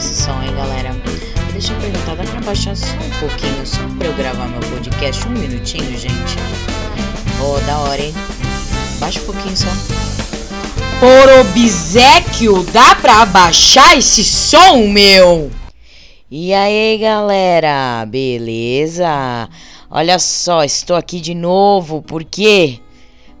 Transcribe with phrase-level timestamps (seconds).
[0.00, 0.96] esse som aí, galera.
[1.52, 5.28] Deixa eu perguntar, dá pra baixar só um pouquinho, só pra eu gravar meu podcast?
[5.28, 6.36] Um minutinho, gente.
[7.38, 8.14] Oh, da hora, hein?
[8.98, 9.68] Baixa um pouquinho só.
[11.00, 15.50] Por obsequio, dá pra abaixar esse som, meu?
[16.30, 19.50] E aí, galera, beleza?
[19.90, 22.80] Olha só, estou aqui de novo, por quê?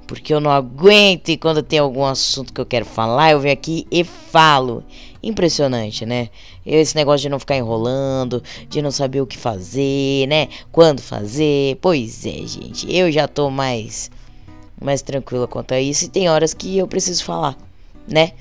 [0.06, 3.54] Porque eu não aguento e quando tem algum assunto que eu quero falar, eu venho
[3.54, 4.84] aqui e falo.
[5.22, 6.30] Impressionante, né?
[6.72, 10.48] Esse negócio de não ficar enrolando, de não saber o que fazer, né?
[10.70, 11.76] Quando fazer.
[11.80, 14.10] Pois é, gente, eu já tô mais
[14.80, 17.56] mais tranquila quanto a isso e tem horas que eu preciso falar,
[18.08, 18.32] né?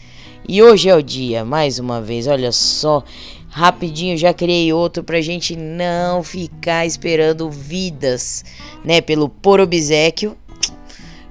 [0.48, 3.04] E hoje é o dia, mais uma vez, olha só,
[3.50, 8.46] rapidinho já criei outro pra gente não ficar esperando vidas,
[8.84, 10.38] né, pelo por obsequio,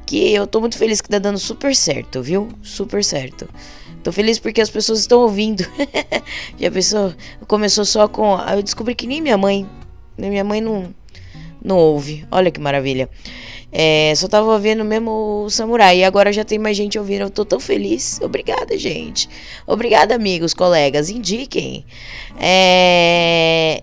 [0.06, 2.48] que eu tô muito feliz que tá dando super certo, viu?
[2.62, 3.48] Super certo.
[4.08, 5.62] Tô feliz porque as pessoas estão ouvindo.
[6.58, 7.12] já pensou?
[7.46, 8.38] Começou só com.
[8.40, 9.68] Eu descobri que nem minha mãe.
[10.16, 10.94] Minha mãe não,
[11.62, 12.26] não ouve.
[12.30, 13.06] Olha que maravilha.
[13.70, 15.98] É, só tava ouvindo mesmo o Samurai.
[15.98, 17.20] E agora já tem mais gente ouvindo.
[17.20, 18.18] Eu tô tão feliz.
[18.22, 19.28] Obrigada, gente.
[19.66, 21.10] Obrigada, amigos, colegas.
[21.10, 21.84] Indiquem.
[22.40, 23.82] É.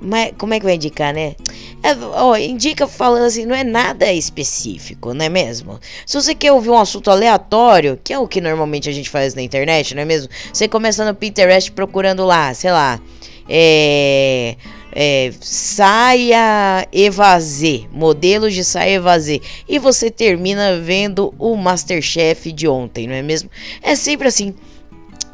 [0.00, 1.34] Mas como é que vai indicar, né?
[1.82, 5.78] É, ó, indica falando assim, não é nada específico, não é mesmo?
[6.06, 9.34] Se você quer ouvir um assunto aleatório, que é o que normalmente a gente faz
[9.34, 10.28] na internet, não é mesmo?
[10.52, 13.00] Você começa no Pinterest procurando lá, sei lá,
[13.48, 14.56] é
[14.94, 23.08] é, saia evasê, modelos de saia evasê, e você termina vendo o Masterchef de ontem,
[23.08, 23.50] não é mesmo?
[23.82, 24.54] É sempre assim.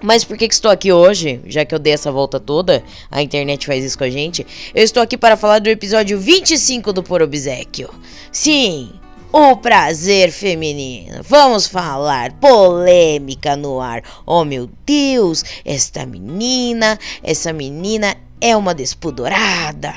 [0.03, 1.41] Mas por que, que, estou aqui hoje?
[1.47, 4.47] Já que eu dei essa volta toda, a internet faz isso com a gente.
[4.75, 7.91] Eu estou aqui para falar do episódio 25 do Por Obsequio.
[8.33, 8.93] Sim,
[9.33, 11.21] o prazer feminino.
[11.23, 14.03] Vamos falar polêmica no ar.
[14.27, 19.95] Oh meu Deus, esta menina, essa menina é uma despudorada.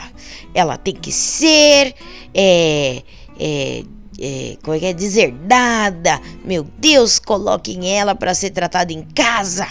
[0.53, 1.95] Ela tem que ser.
[2.33, 3.02] É,
[3.39, 3.83] é,
[4.19, 4.93] é, como é que é?
[4.93, 6.21] Deserdada.
[6.43, 9.67] Meu Deus, coloquem ela para ser tratada em casa.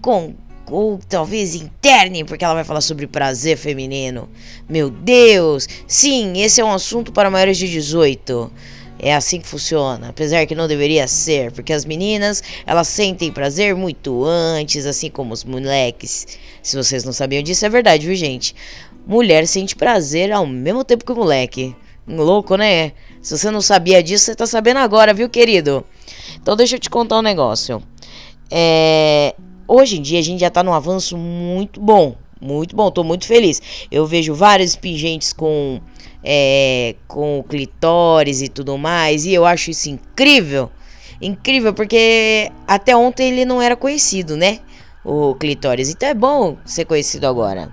[0.00, 0.34] Com.
[0.70, 4.28] Ou talvez interne, porque ela vai falar sobre prazer feminino.
[4.68, 5.66] Meu Deus!
[5.86, 8.52] Sim, esse é um assunto para maiores de 18.
[9.02, 13.74] É assim que funciona, apesar que não deveria ser, porque as meninas, elas sentem prazer
[13.74, 16.38] muito antes, assim como os moleques.
[16.62, 18.54] Se vocês não sabiam disso, é verdade, viu, gente?
[19.06, 21.74] Mulher sente prazer ao mesmo tempo que o moleque.
[22.06, 22.92] Louco, né?
[23.22, 25.82] Se você não sabia disso, você tá sabendo agora, viu, querido?
[26.36, 27.82] Então deixa eu te contar um negócio.
[28.50, 29.34] É...
[29.72, 32.16] Hoje em dia a gente já tá num avanço muito bom.
[32.40, 33.62] Muito bom, tô muito feliz.
[33.88, 35.80] Eu vejo vários pingentes com
[36.24, 39.24] é, com clitóris e tudo mais.
[39.24, 40.72] E eu acho isso incrível.
[41.22, 44.58] Incrível, porque até ontem ele não era conhecido, né?
[45.04, 45.88] O clitóris.
[45.88, 47.70] Então é bom ser conhecido agora.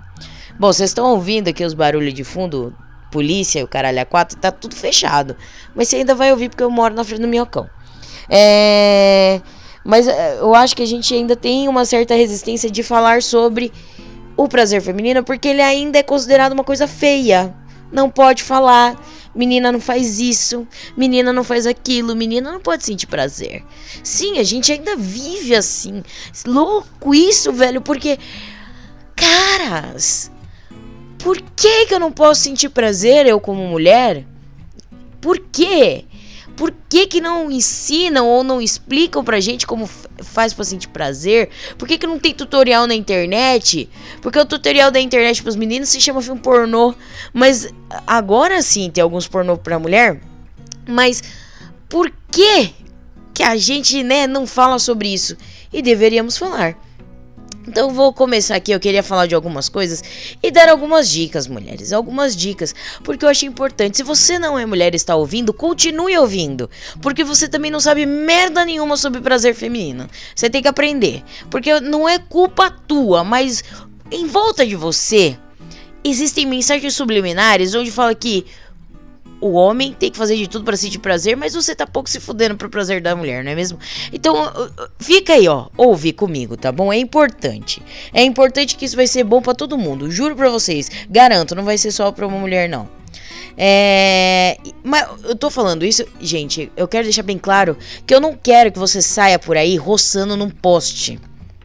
[0.56, 2.72] Bom, vocês estão ouvindo aqui os barulhos de fundo?
[3.10, 5.36] Polícia, o caralho a quatro, tá tudo fechado.
[5.74, 7.68] Mas você ainda vai ouvir porque eu moro na frente do minhocão.
[8.30, 9.40] É.
[9.88, 13.72] Mas é, eu acho que a gente ainda tem uma certa resistência de falar sobre
[14.36, 17.56] o prazer feminino porque ele ainda é considerado uma coisa feia
[17.90, 19.00] não pode falar.
[19.34, 20.66] Menina não faz isso,
[20.96, 23.62] menina não faz aquilo, menina não pode sentir prazer.
[24.02, 26.02] Sim, a gente ainda vive assim.
[26.46, 28.18] Louco isso, velho, porque.
[29.14, 30.30] Caras,
[31.18, 34.24] por que, que eu não posso sentir prazer, eu como mulher?
[35.20, 36.04] Por quê?
[36.58, 41.50] Por que, que não ensinam ou não explicam pra gente como faz pra sentir prazer?
[41.78, 43.88] Por que, que não tem tutorial na internet?
[44.20, 46.96] Porque o tutorial da internet pros meninos se chama filme pornô.
[47.32, 47.72] Mas
[48.04, 50.20] agora sim tem alguns pornô pra mulher.
[50.84, 51.22] Mas
[51.88, 52.74] por que
[53.32, 55.36] que a gente né, não fala sobre isso?
[55.72, 56.76] E deveríamos falar.
[57.68, 60.02] Então vou começar aqui, eu queria falar de algumas coisas
[60.42, 62.74] e dar algumas dicas, mulheres, algumas dicas,
[63.04, 63.98] porque eu achei importante.
[63.98, 66.70] Se você não é mulher e está ouvindo, continue ouvindo,
[67.02, 70.08] porque você também não sabe merda nenhuma sobre prazer feminino.
[70.34, 73.62] Você tem que aprender, porque não é culpa tua, mas
[74.10, 75.36] em volta de você
[76.02, 78.46] existem mensagens subliminares onde fala que
[79.40, 82.20] o homem tem que fazer de tudo para sentir prazer, mas você tá pouco se
[82.20, 83.78] fudendo pro prazer da mulher, não é mesmo?
[84.12, 86.92] Então, uh, uh, fica aí, ó, ouve comigo, tá bom?
[86.92, 87.82] É importante.
[88.12, 90.90] É importante que isso vai ser bom para todo mundo, juro para vocês.
[91.08, 92.88] Garanto, não vai ser só pra uma mulher, não.
[93.56, 94.56] É.
[94.84, 97.76] Mas eu tô falando isso, gente, eu quero deixar bem claro
[98.06, 101.18] que eu não quero que você saia por aí roçando num poste.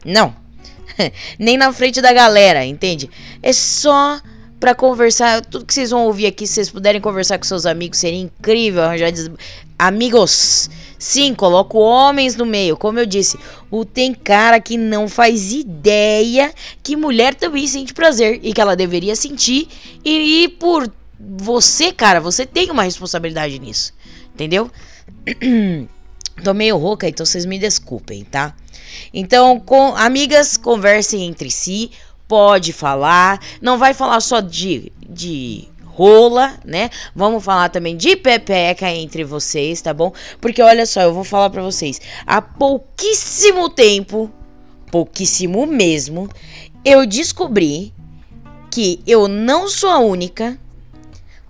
[0.04, 0.34] Não.
[1.38, 3.08] Nem na frente da galera, entende?
[3.42, 4.20] É só
[4.64, 5.44] para conversar.
[5.44, 8.82] Tudo que vocês vão ouvir aqui, se vocês puderem conversar com seus amigos, seria incrível
[8.82, 9.12] arranjar
[9.78, 10.70] amigos.
[10.98, 12.74] Sim, coloco homens no meio.
[12.74, 13.38] Como eu disse,
[13.70, 16.50] o tem cara que não faz ideia
[16.82, 19.68] que mulher também sente prazer e que ela deveria sentir.
[20.02, 20.90] E, e por
[21.20, 23.92] você, cara, você tem uma responsabilidade nisso.
[24.32, 24.70] Entendeu?
[26.42, 28.56] Tô meio rouca, então vocês me desculpem, tá?
[29.12, 31.90] Então, com amigas, conversem entre si.
[32.34, 33.38] Pode falar.
[33.62, 36.90] Não vai falar só de, de rola, né?
[37.14, 40.12] Vamos falar também de pepeca entre vocês, tá bom?
[40.40, 42.00] Porque olha só, eu vou falar para vocês.
[42.26, 44.28] Há pouquíssimo tempo,
[44.90, 46.28] pouquíssimo mesmo,
[46.84, 47.94] eu descobri
[48.68, 50.58] que eu não sou a única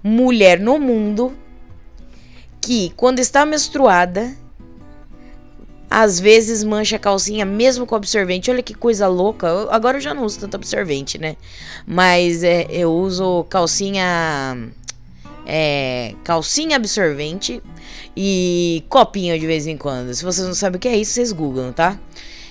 [0.02, 1.34] mulher no mundo
[2.60, 4.36] que quando está menstruada
[5.90, 8.50] às vezes mancha a calcinha mesmo com absorvente.
[8.50, 9.46] Olha que coisa louca.
[9.46, 11.36] Eu, agora eu já não uso tanto absorvente, né?
[11.86, 14.68] Mas é, eu uso calcinha.
[15.46, 17.62] É, calcinha absorvente
[18.16, 20.14] e copinho de vez em quando.
[20.14, 21.98] Se vocês não sabem o que é isso, vocês googlam, tá?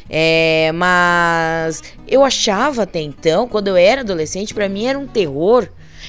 [0.10, 5.68] É, mas eu achava até então, quando eu era adolescente, para mim era um terror.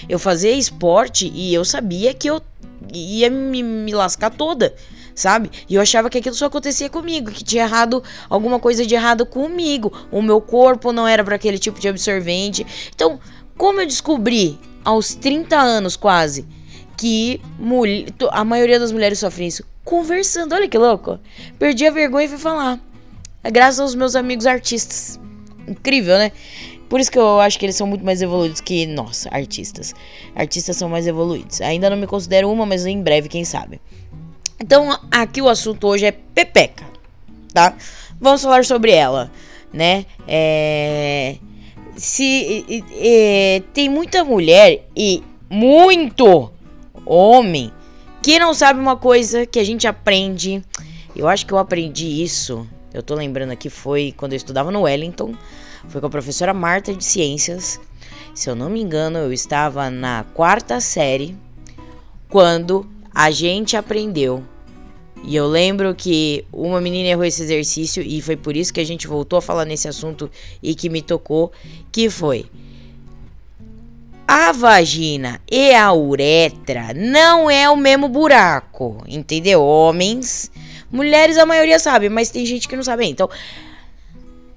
[0.09, 2.43] Eu fazia esporte e eu sabia que eu
[2.93, 4.75] ia me, me lascar toda
[5.15, 5.51] sabe?
[5.69, 9.25] E eu achava que aquilo só acontecia comigo, que tinha errado alguma coisa de errado
[9.25, 9.93] comigo.
[10.11, 12.67] O meu corpo não era para aquele tipo de absorvente.
[12.95, 13.19] Então,
[13.57, 16.47] como eu descobri aos 30 anos quase
[16.97, 17.41] que
[18.31, 19.65] a maioria das mulheres sofrem isso?
[19.85, 21.19] Conversando, olha que louco.
[21.59, 22.81] Perdi a vergonha e fui falar.
[23.43, 25.21] É graças aos meus amigos artistas.
[25.69, 26.33] Incrível, né?
[26.89, 29.95] Por isso que eu acho que eles são muito mais evoluídos que nós, artistas.
[30.35, 31.61] Artistas são mais evoluídos.
[31.61, 33.81] Ainda não me considero uma, mas em breve, quem sabe.
[34.65, 36.87] Então, aqui o assunto hoje é Pepeca,
[37.53, 37.77] tá?
[38.19, 39.31] Vamos falar sobre ela,
[39.71, 40.07] né?
[40.27, 41.37] É,
[41.99, 46.51] se é, tem muita mulher e muito
[47.05, 47.71] homem
[48.23, 50.65] que não sabe uma coisa que a gente aprende.
[51.15, 52.67] Eu acho que eu aprendi isso.
[52.91, 55.35] Eu tô lembrando aqui foi quando eu estudava no Wellington,
[55.89, 57.79] foi com a professora Marta de Ciências.
[58.35, 61.37] Se eu não me engano, eu estava na quarta série
[62.31, 64.43] quando a gente aprendeu
[65.27, 68.85] e eu lembro que uma menina errou esse exercício e foi por isso que a
[68.85, 70.31] gente voltou a falar nesse assunto
[70.63, 71.51] e que me tocou,
[71.91, 72.47] que foi
[74.27, 79.63] a vagina e a uretra não é o mesmo buraco, entendeu?
[79.63, 80.51] Homens,
[80.91, 83.07] mulheres a maioria sabe, mas tem gente que não sabe.
[83.07, 83.29] Então,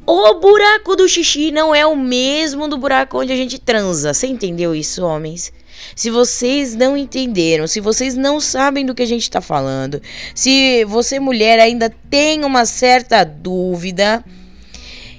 [0.05, 4.13] o buraco do xixi não é o mesmo do buraco onde a gente transa.
[4.13, 5.51] Você entendeu isso, homens?
[5.97, 9.99] Se vocês não entenderam, se vocês não sabem do que a gente está falando,
[10.35, 14.23] se você, mulher, ainda tem uma certa dúvida,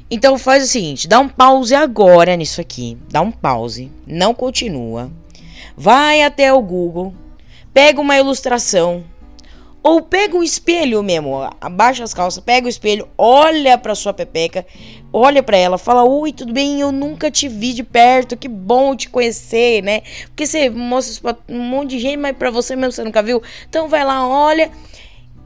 [0.08, 2.96] então faz o seguinte: dá um pause agora nisso aqui.
[3.10, 5.10] Dá um pause, não continua.
[5.76, 7.12] Vai até o Google,
[7.74, 9.02] pega uma ilustração
[9.88, 14.66] ou pega um espelho mesmo, abaixa as calças, pega o espelho, olha pra sua pepeca,
[15.10, 16.78] olha para ela, fala: Oi, tudo bem?
[16.80, 20.02] Eu nunca te vi de perto, que bom te conhecer, né?
[20.26, 23.22] Porque você mostra isso pra um monte de gente, mas pra você mesmo você nunca
[23.22, 23.42] viu.
[23.66, 24.70] Então vai lá, olha,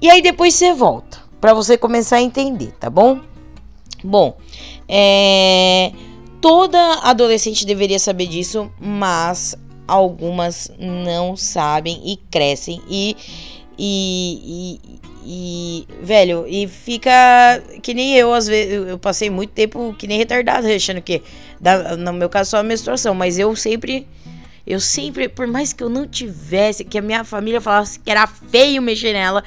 [0.00, 3.20] e aí depois você volta, para você começar a entender, tá bom?
[4.02, 4.36] Bom,
[4.88, 5.92] é.
[6.40, 9.54] Toda adolescente deveria saber disso, mas
[9.86, 13.16] algumas não sabem e crescem e
[13.78, 17.10] e, e, e, velho, e fica
[17.82, 21.22] que nem eu, às vezes, eu passei muito tempo que nem retardado, achando que,
[21.98, 24.06] no meu caso, só a menstruação, mas eu sempre,
[24.66, 28.26] eu sempre, por mais que eu não tivesse, que a minha família falasse que era
[28.26, 29.42] feio mexer nela,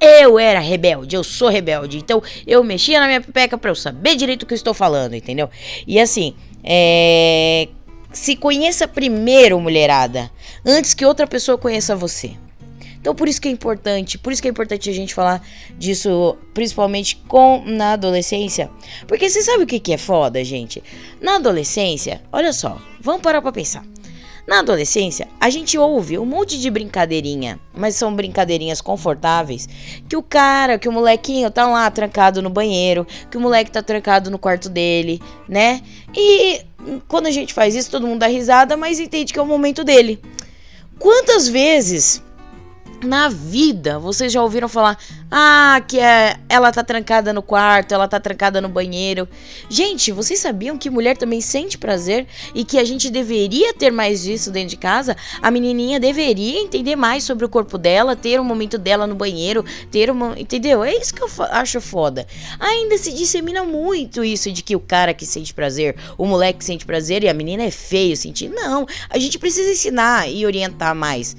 [0.00, 1.98] eu era rebelde, eu sou rebelde.
[1.98, 5.14] Então eu mexia na minha pepeca pra eu saber direito o que eu estou falando,
[5.14, 5.50] entendeu?
[5.86, 6.34] E assim,
[6.64, 7.68] é.
[8.12, 10.32] Se conheça primeiro, mulherada,
[10.66, 12.32] antes que outra pessoa conheça você.
[13.00, 15.42] Então por isso que é importante, por isso que é importante a gente falar
[15.78, 18.70] disso, principalmente com na adolescência.
[19.08, 20.82] Porque você sabe o que, que é foda, gente?
[21.20, 23.84] Na adolescência, olha só, vamos parar pra pensar.
[24.46, 29.68] Na adolescência, a gente ouve um monte de brincadeirinha, mas são brincadeirinhas confortáveis,
[30.08, 33.80] que o cara, que o molequinho tá lá trancado no banheiro, que o moleque tá
[33.80, 35.80] trancado no quarto dele, né?
[36.16, 36.62] E
[37.06, 39.84] quando a gente faz isso, todo mundo dá risada, mas entende que é o momento
[39.84, 40.20] dele.
[40.98, 42.22] Quantas vezes
[43.02, 44.98] na vida, vocês já ouviram falar:
[45.30, 49.28] "Ah, que é, ela tá trancada no quarto, ela tá trancada no banheiro".
[49.68, 54.22] Gente, vocês sabiam que mulher também sente prazer e que a gente deveria ter mais
[54.22, 55.16] disso dentro de casa?
[55.40, 59.64] A menininha deveria entender mais sobre o corpo dela, ter um momento dela no banheiro,
[59.90, 60.84] ter uma, entendeu?
[60.84, 62.26] É isso que eu acho foda.
[62.58, 66.84] Ainda se dissemina muito isso de que o cara que sente prazer, o moleque sente
[66.84, 68.48] prazer e a menina é feio sentir.
[68.48, 71.36] Não, a gente precisa ensinar e orientar mais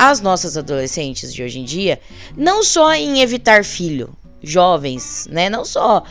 [0.00, 2.00] as nossas adolescentes de hoje em dia,
[2.34, 5.50] não só em evitar filho, jovens, né?
[5.50, 6.04] Não só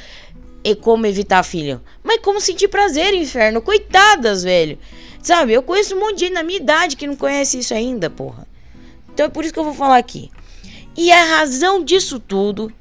[0.63, 3.63] e como evitar filho, mas como sentir prazer, inferno.
[3.63, 4.77] Coitadas, velho.
[5.24, 8.12] Sabe, eu conheço um monte de gente na minha idade que não conhece isso ainda,
[8.12, 8.48] porra.
[9.12, 10.29] Então é por isso que eu vou falar aqui.
[10.96, 12.72] E a razão disso tudo,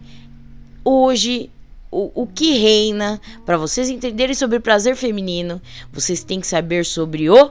[0.85, 1.49] hoje,
[1.91, 5.59] o, o que reina, para vocês entenderem sobre prazer feminino,
[5.91, 7.51] vocês têm que saber sobre o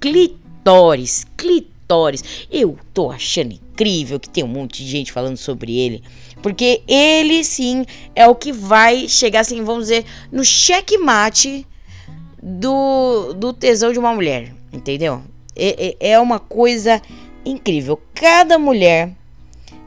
[0.00, 1.24] clitóris.
[1.36, 1.77] Clitóris.
[2.50, 6.02] Eu tô achando incrível que tem um monte de gente falando sobre ele.
[6.42, 11.66] Porque ele sim é o que vai chegar assim, vamos dizer, no checkmate
[12.42, 14.54] do, do tesão de uma mulher.
[14.72, 15.22] Entendeu?
[15.56, 17.00] É, é, é uma coisa
[17.44, 18.00] incrível.
[18.14, 19.12] Cada mulher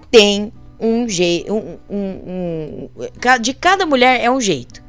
[0.10, 1.54] tem um jeito.
[1.54, 4.84] Um, um, um, de cada mulher é um jeito.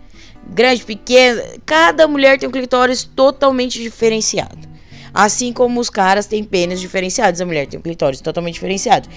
[0.48, 1.42] Grande, pequeno.
[1.64, 4.71] Cada mulher tem um clitóris totalmente diferenciado.
[5.14, 9.08] Assim como os caras têm pênis diferenciados, a mulher tem um clitóris totalmente diferenciado.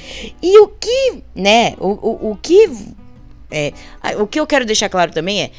[0.42, 1.74] E o que, né?
[1.80, 2.70] O, o, o que.
[3.50, 3.72] É,
[4.18, 5.52] o que eu quero deixar claro também é.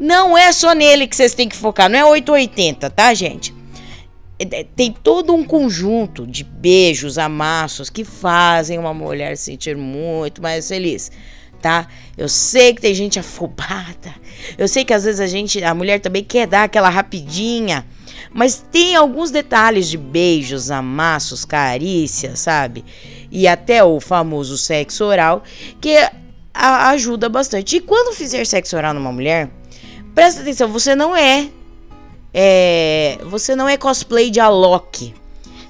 [0.00, 3.52] Não é só nele que vocês têm que focar, não é 880, tá, gente?
[4.38, 9.76] É, é, tem todo um conjunto de beijos, amassos que fazem uma mulher se sentir
[9.76, 11.10] muito mais feliz,
[11.60, 11.86] tá?
[12.16, 14.14] Eu sei que tem gente afobada.
[14.56, 17.86] Eu sei que às vezes a gente, a mulher também quer dar aquela rapidinha,
[18.32, 22.84] mas tem alguns detalhes de beijos, amassos, carícias, sabe?
[23.30, 25.42] E até o famoso sexo oral
[25.80, 25.96] que
[26.54, 27.76] a, ajuda bastante.
[27.76, 29.50] E quando fizer sexo oral numa mulher,
[30.14, 31.48] presta atenção, você não é
[32.32, 35.14] é, você não é cosplay de Alok.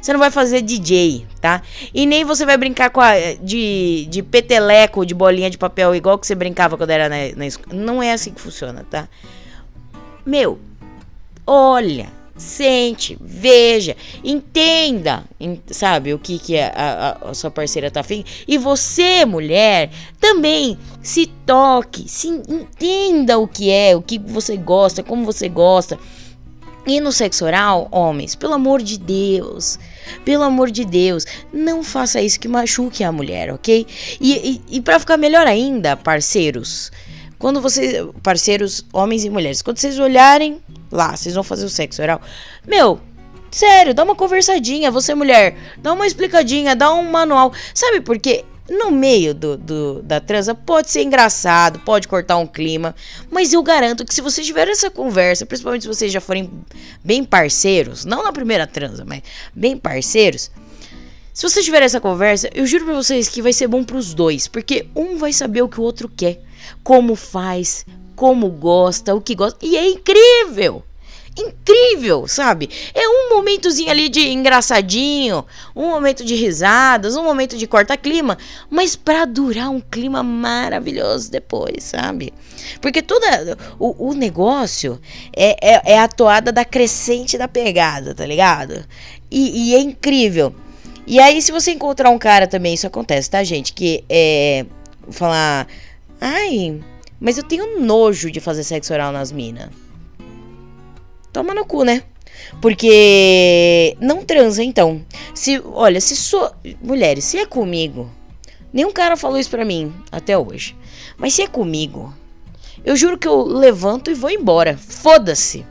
[0.09, 1.61] Você não vai fazer DJ, tá?
[1.93, 3.13] E nem você vai brincar com a,
[3.43, 7.47] de, de peteleco, de bolinha de papel, igual que você brincava quando era na, na
[7.47, 7.77] escola.
[7.77, 9.07] Não é assim que funciona, tá?
[10.25, 10.59] Meu,
[11.47, 15.25] olha, sente, veja, entenda,
[15.67, 18.25] sabe, o que, que a, a, a, sua parceira tá afim.
[18.49, 25.03] E você, mulher, também se toque, se entenda o que é, o que você gosta,
[25.03, 25.99] como você gosta.
[26.87, 29.79] E no sexo oral, homens, pelo amor de Deus,
[30.25, 33.87] pelo amor de Deus, não faça isso que machuque a mulher, ok?
[34.21, 36.91] E, e, e para ficar melhor ainda, parceiros,
[37.39, 40.61] quando vocês, parceiros, homens e mulheres, quando vocês olharem
[40.91, 42.21] lá, vocês vão fazer o sexo oral,
[42.67, 43.01] meu,
[43.51, 48.45] sério, dá uma conversadinha, você mulher, dá uma explicadinha, dá um manual, sabe por quê?
[48.69, 52.95] No meio do, do, da transa pode ser engraçado, pode cortar um clima,
[53.31, 56.51] mas eu garanto que se vocês tiverem essa conversa, principalmente se vocês já forem
[57.03, 59.23] bem parceiros, não na primeira transa, mas
[59.55, 60.51] bem parceiros,
[61.33, 64.49] se vocês tiverem essa conversa, eu juro pra vocês que vai ser bom pros dois,
[64.49, 66.41] porque um vai saber o que o outro quer,
[66.83, 70.83] como faz, como gosta, o que gosta, e é incrível!
[71.41, 72.69] Incrível, sabe?
[72.95, 78.37] É um momentozinho ali de engraçadinho, um momento de risadas, um momento de corta-clima,
[78.71, 82.33] mas para durar um clima maravilhoso depois, sabe?
[82.81, 85.01] Porque toda o, o negócio
[85.35, 88.85] é, é, é, a toada da crescente da pegada, tá ligado?
[89.31, 90.55] E, e, é incrível.
[91.07, 93.73] E aí, se você encontrar um cara também, isso acontece, tá, gente?
[93.73, 94.67] Que é.
[95.11, 95.67] Falar.
[96.21, 96.81] Ai,
[97.21, 99.71] mas eu tenho nojo de fazer sexo oral nas minas.
[101.39, 102.03] Toma no cu, né?
[102.61, 105.07] Porque não transa, então.
[105.33, 106.51] Se, olha, se sou.
[106.83, 108.11] Mulheres, se é comigo.
[108.73, 110.75] Nenhum cara falou isso pra mim até hoje.
[111.17, 112.13] Mas se é comigo,
[112.85, 114.77] eu juro que eu levanto e vou embora.
[114.77, 115.65] Foda-se.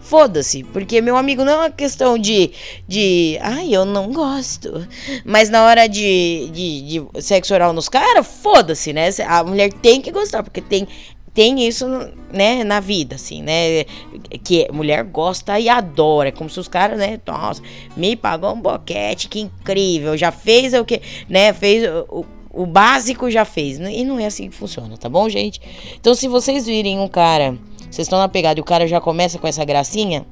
[0.00, 0.62] Foda-se.
[0.62, 2.52] Porque, meu amigo, não é uma questão de.
[2.86, 3.36] de.
[3.40, 4.86] Ai, eu não gosto.
[5.24, 9.08] Mas na hora de, de, de sexo oral nos caras, foda-se, né?
[9.26, 10.44] A mulher tem que gostar.
[10.44, 10.86] Porque tem
[11.32, 11.86] tem isso,
[12.32, 13.84] né, na vida, assim, né?
[14.42, 16.28] Que mulher gosta e adora.
[16.28, 17.20] É como se os caras, né?
[17.26, 17.62] Nossa,
[17.96, 20.16] me pagou um boquete, que incrível.
[20.16, 21.52] Já fez o que, né?
[21.52, 23.78] Fez o, o básico, já fez.
[23.78, 25.60] E não é assim que funciona, tá bom, gente?
[25.94, 27.56] Então, se vocês virem um cara,
[27.90, 30.26] vocês estão na pegada e o cara já começa com essa gracinha,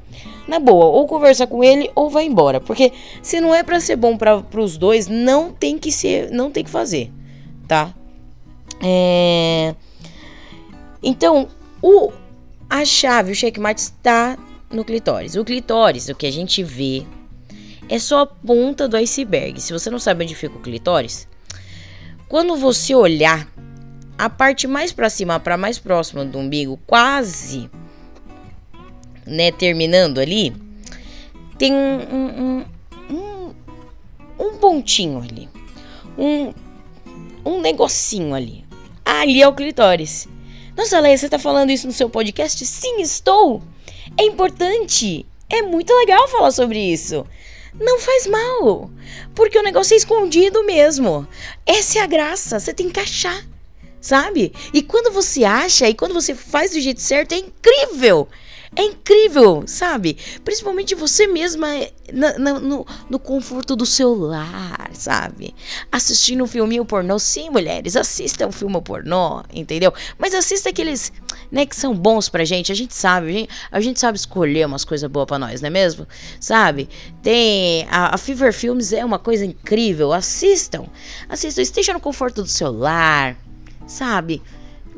[0.48, 2.60] na boa, ou conversa com ele ou vai embora.
[2.60, 6.50] Porque se não é para ser bom para os dois, não tem que ser, não
[6.50, 7.12] tem que fazer,
[7.68, 7.94] tá?
[8.82, 9.74] É.
[11.08, 11.48] Então,
[11.80, 12.12] o,
[12.68, 14.36] a chave, o checkmate está
[14.70, 15.36] no clitóris.
[15.36, 17.02] O clitóris, o que a gente vê,
[17.88, 19.58] é só a ponta do iceberg.
[19.58, 21.26] Se você não sabe onde fica o clitóris,
[22.28, 23.50] quando você olhar
[24.18, 27.70] a parte mais para cima, para mais próxima do umbigo, quase,
[29.24, 30.54] né, terminando ali,
[31.56, 32.64] tem um, um,
[33.08, 33.54] um,
[34.38, 35.48] um pontinho ali,
[36.18, 36.52] um,
[37.46, 38.62] um negocinho ali.
[39.02, 40.28] Ali é o clitóris.
[40.78, 42.64] Nossa, Leia, você está falando isso no seu podcast?
[42.64, 43.60] Sim, estou!
[44.16, 45.26] É importante!
[45.50, 47.26] É muito legal falar sobre isso!
[47.74, 48.88] não faz mal.
[49.34, 51.26] Porque o negócio é escondido mesmo.
[51.66, 52.60] Essa é a graça.
[52.60, 53.44] Você tem que achar.
[54.00, 54.52] Sabe?
[54.72, 58.28] E quando você acha e quando você faz do jeito certo, é incrível.
[58.76, 60.16] É incrível, sabe?
[60.44, 61.68] Principalmente você mesma
[62.12, 65.54] na, na, no, no conforto do seu lar, sabe?
[65.90, 67.18] Assistindo um filminho pornô.
[67.18, 69.92] Sim, mulheres, assistam um filme pornô, entendeu?
[70.18, 71.12] Mas assista aqueles,
[71.50, 72.70] né, que são bons pra gente.
[72.70, 75.68] A gente sabe, a gente, a gente sabe escolher umas coisas boas pra nós, não
[75.68, 76.06] é mesmo?
[76.38, 76.88] Sabe?
[77.22, 77.86] Tem.
[77.90, 80.12] A, a Fever Films é uma coisa incrível.
[80.12, 80.86] Assistam.
[81.28, 81.62] Assistam.
[81.62, 83.36] Esteja no conforto do seu lar,
[83.86, 84.42] sabe?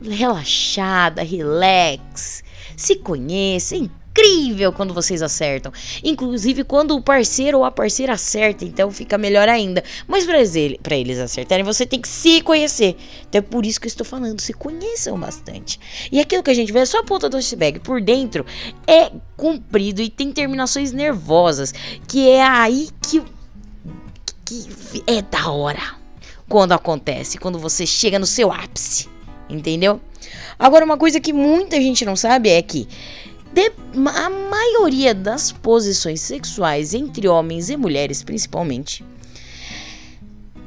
[0.03, 2.43] Relaxada, relax
[2.83, 3.75] se conheça.
[3.75, 5.73] É incrível quando vocês acertam.
[6.03, 9.83] Inclusive quando o parceiro ou a parceira acerta, então fica melhor ainda.
[10.07, 10.55] Mas para eles,
[10.91, 12.97] eles acertarem, você tem que se conhecer.
[13.29, 15.79] Então é por isso que eu estou falando, se conheçam bastante.
[16.11, 17.81] E aquilo que a gente vê é só a ponta do iceberg.
[17.81, 18.45] Por dentro
[18.87, 21.73] é comprido e tem terminações nervosas,
[22.07, 23.23] que é aí que,
[24.45, 24.69] que
[25.07, 26.01] é da hora.
[26.49, 29.09] Quando acontece, quando você chega no seu ápice,
[29.49, 30.01] entendeu?
[30.59, 32.87] Agora, uma coisa que muita gente não sabe é que
[33.53, 33.73] de,
[34.15, 39.05] a maioria das posições sexuais entre homens e mulheres, principalmente,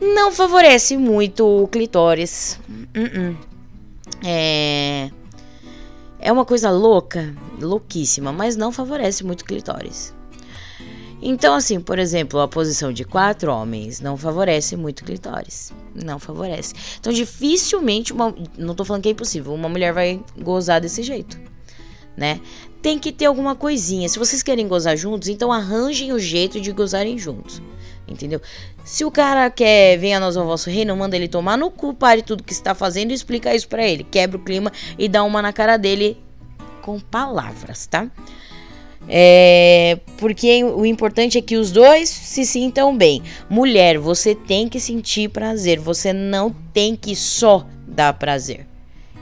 [0.01, 2.59] não favorece muito o clitóris.
[2.95, 3.37] Uh -uh.
[4.25, 5.09] É.
[6.19, 10.13] É uma coisa louca, louquíssima, mas não favorece muito o clitóris.
[11.25, 15.71] Então, assim, por exemplo, a posição de quatro homens não favorece muito o clitóris.
[15.95, 16.73] Não favorece.
[16.99, 21.39] Então, dificilmente, uma, não tô falando que é impossível, uma mulher vai gozar desse jeito,
[22.17, 22.41] né?
[22.81, 24.09] Tem que ter alguma coisinha.
[24.09, 27.61] Se vocês querem gozar juntos, então arranjem o jeito de gozarem juntos.
[28.05, 28.41] Entendeu?
[28.83, 32.21] Se o cara quer venha nós ao vosso reino, manda ele tomar no cu, pare
[32.21, 34.03] tudo que está fazendo e explica isso para ele.
[34.03, 36.17] Quebra o clima e dá uma na cara dele
[36.81, 38.11] com palavras, tá?
[39.07, 43.21] É, porque o importante é que os dois se sintam bem.
[43.49, 48.65] Mulher, você tem que sentir prazer, você não tem que só dar prazer.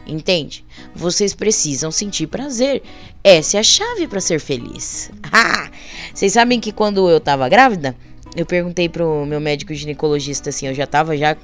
[0.06, 0.66] Entende?
[0.96, 2.82] Vocês precisam sentir prazer.
[3.24, 5.12] Essa é a chave para ser feliz.
[6.14, 7.96] Vocês sabem que quando eu tava grávida,
[8.36, 11.38] eu perguntei pro meu médico ginecologista assim, eu já tava já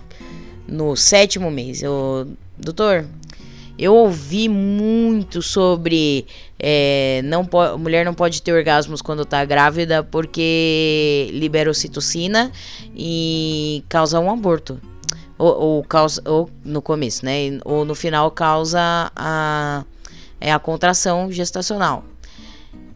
[0.68, 1.84] no sétimo mês.
[1.84, 3.06] Eu, doutor,
[3.78, 6.26] eu ouvi muito sobre
[6.60, 12.52] é, não mulher não pode ter orgasmos quando tá grávida porque libera ocitocina
[12.96, 14.80] e causa um aborto.
[15.38, 17.60] Ou, ou, causa, ou no começo, né?
[17.63, 19.86] Ou no final causa a,
[20.42, 22.04] é a contração gestacional.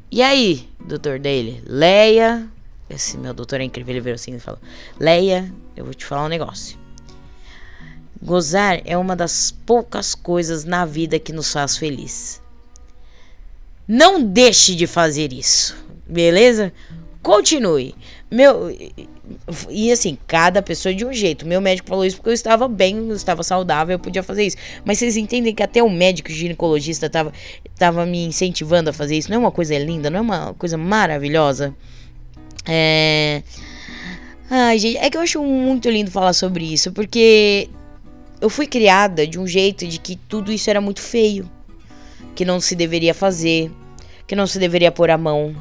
[0.09, 1.61] E aí, doutor dele?
[1.67, 2.49] Leia.
[2.89, 4.59] Esse meu doutor é incrível, ele veio assim e falou:
[4.99, 6.80] Leia, eu vou te falar um negócio.
[8.21, 12.41] Gozar é uma das poucas coisas na vida que nos faz feliz.
[13.87, 15.75] Não deixe de fazer isso,
[16.07, 16.71] beleza?
[17.21, 17.95] Continue.
[18.29, 18.69] Meu
[19.69, 21.45] e assim, cada pessoa de um jeito.
[21.45, 24.57] Meu médico falou isso porque eu estava bem, eu estava saudável, eu podia fazer isso.
[24.85, 27.33] Mas vocês entendem que até o médico ginecologista estava
[27.77, 29.29] tava me incentivando a fazer isso.
[29.29, 31.75] Não é uma coisa linda, não é uma coisa maravilhosa?
[32.67, 33.43] É.
[34.49, 37.69] Ai, gente, é que eu acho muito lindo falar sobre isso, porque
[38.41, 41.49] eu fui criada de um jeito de que tudo isso era muito feio,
[42.33, 43.71] que não se deveria fazer,
[44.27, 45.55] que não se deveria pôr a mão,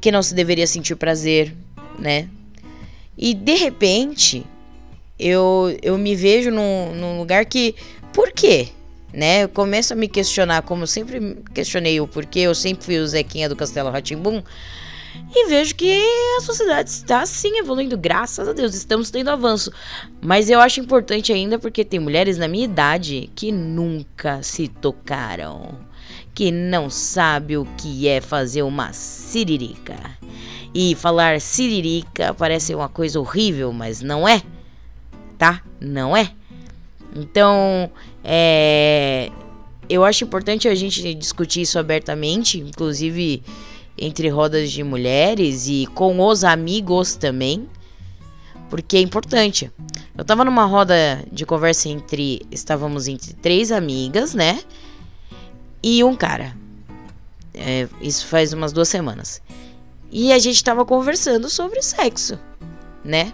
[0.00, 1.54] que não se deveria sentir prazer,
[1.98, 2.26] né?
[3.18, 4.46] E de repente,
[5.18, 7.74] eu, eu me vejo num, num lugar que.
[8.14, 8.68] Por quê?
[9.12, 9.44] Né?
[9.44, 13.06] Eu começo a me questionar, como eu sempre questionei o porquê, eu sempre fui o
[13.06, 14.42] Zequinha do Castelo Ratimbum
[15.32, 16.02] e vejo que
[16.38, 19.72] a sociedade está sim evoluindo, graças a Deus, estamos tendo avanço.
[20.20, 25.78] Mas eu acho importante ainda porque tem mulheres na minha idade que nunca se tocaram,
[26.34, 29.96] que não sabe o que é fazer uma siririca.
[30.74, 34.42] E falar siririca parece uma coisa horrível, mas não é,
[35.38, 35.62] tá?
[35.80, 36.32] Não é.
[37.14, 37.90] Então,
[38.22, 39.30] é,
[39.88, 43.42] eu acho importante a gente discutir isso abertamente, inclusive
[44.00, 47.68] entre rodas de mulheres e com os amigos também,
[48.70, 49.70] porque é importante.
[50.16, 52.42] Eu tava numa roda de conversa entre.
[52.50, 54.62] Estávamos entre três amigas, né?
[55.82, 56.56] E um cara.
[57.52, 59.42] É, isso faz umas duas semanas.
[60.10, 62.38] E a gente tava conversando sobre sexo,
[63.04, 63.32] né?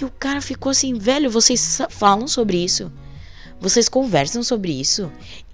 [0.00, 2.90] E o cara ficou assim, velho, vocês falam sobre isso?
[3.60, 5.10] Vocês conversam sobre isso?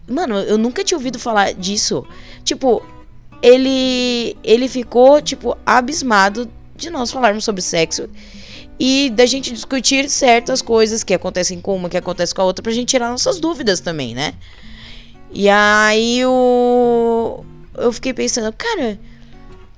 [0.08, 2.06] Mano, eu nunca tinha ouvido falar disso.
[2.42, 2.82] Tipo,
[3.42, 8.08] ele ele ficou tipo abismado de nós falarmos sobre sexo
[8.78, 12.62] e da gente discutir certas coisas que acontecem com uma, que acontecem com a outra,
[12.62, 14.34] pra gente tirar nossas dúvidas também, né?
[15.32, 17.44] E aí eu,
[17.76, 18.98] eu fiquei pensando, cara,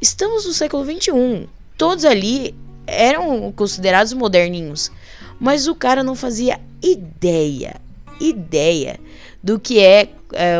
[0.00, 1.48] estamos no século XXI.
[1.78, 2.54] todos ali
[2.86, 4.92] eram considerados moderninhos.
[5.38, 7.76] Mas o cara não fazia ideia,
[8.20, 9.00] ideia
[9.42, 10.58] do que é, é,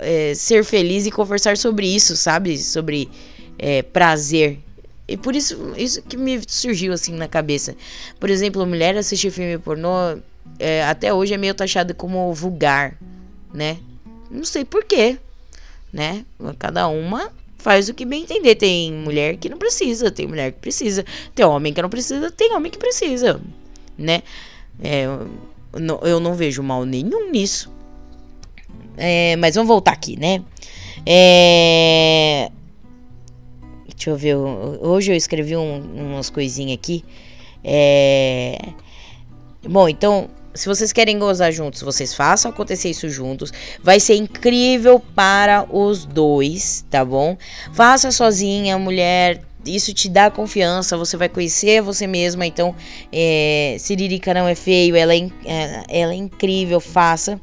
[0.00, 2.58] é ser feliz e conversar sobre isso, sabe?
[2.58, 3.08] Sobre
[3.58, 4.58] é, prazer.
[5.08, 7.76] E por isso, isso que me surgiu assim na cabeça.
[8.18, 10.18] Por exemplo, mulher assistir filme pornô
[10.58, 12.96] é, até hoje é meio taxado como vulgar,
[13.52, 13.78] né?
[14.30, 15.18] Não sei porquê,
[15.92, 16.24] né?
[16.58, 18.56] Cada uma faz o que bem entender.
[18.56, 21.04] Tem mulher que não precisa, tem mulher que precisa,
[21.34, 23.40] tem homem que não precisa, tem homem que precisa,
[23.96, 24.22] né?
[24.82, 25.06] É,
[26.02, 27.70] eu não vejo mal nenhum nisso.
[28.96, 30.42] É, mas vamos voltar aqui, né?
[31.04, 32.50] É,
[33.88, 34.36] deixa eu ver.
[34.36, 37.04] Hoje eu escrevi um, umas coisinhas aqui.
[37.62, 38.58] É,
[39.68, 43.52] bom, então se vocês querem gozar juntos, vocês façam acontecer isso juntos.
[43.82, 47.36] Vai ser incrível para os dois, tá bom?
[47.72, 49.42] Faça sozinha, mulher.
[49.64, 52.46] Isso te dá confiança, você vai conhecer você mesma.
[52.46, 52.74] Então,
[53.12, 57.40] é, Siririca não é feio, ela é, é, ela é incrível, faça.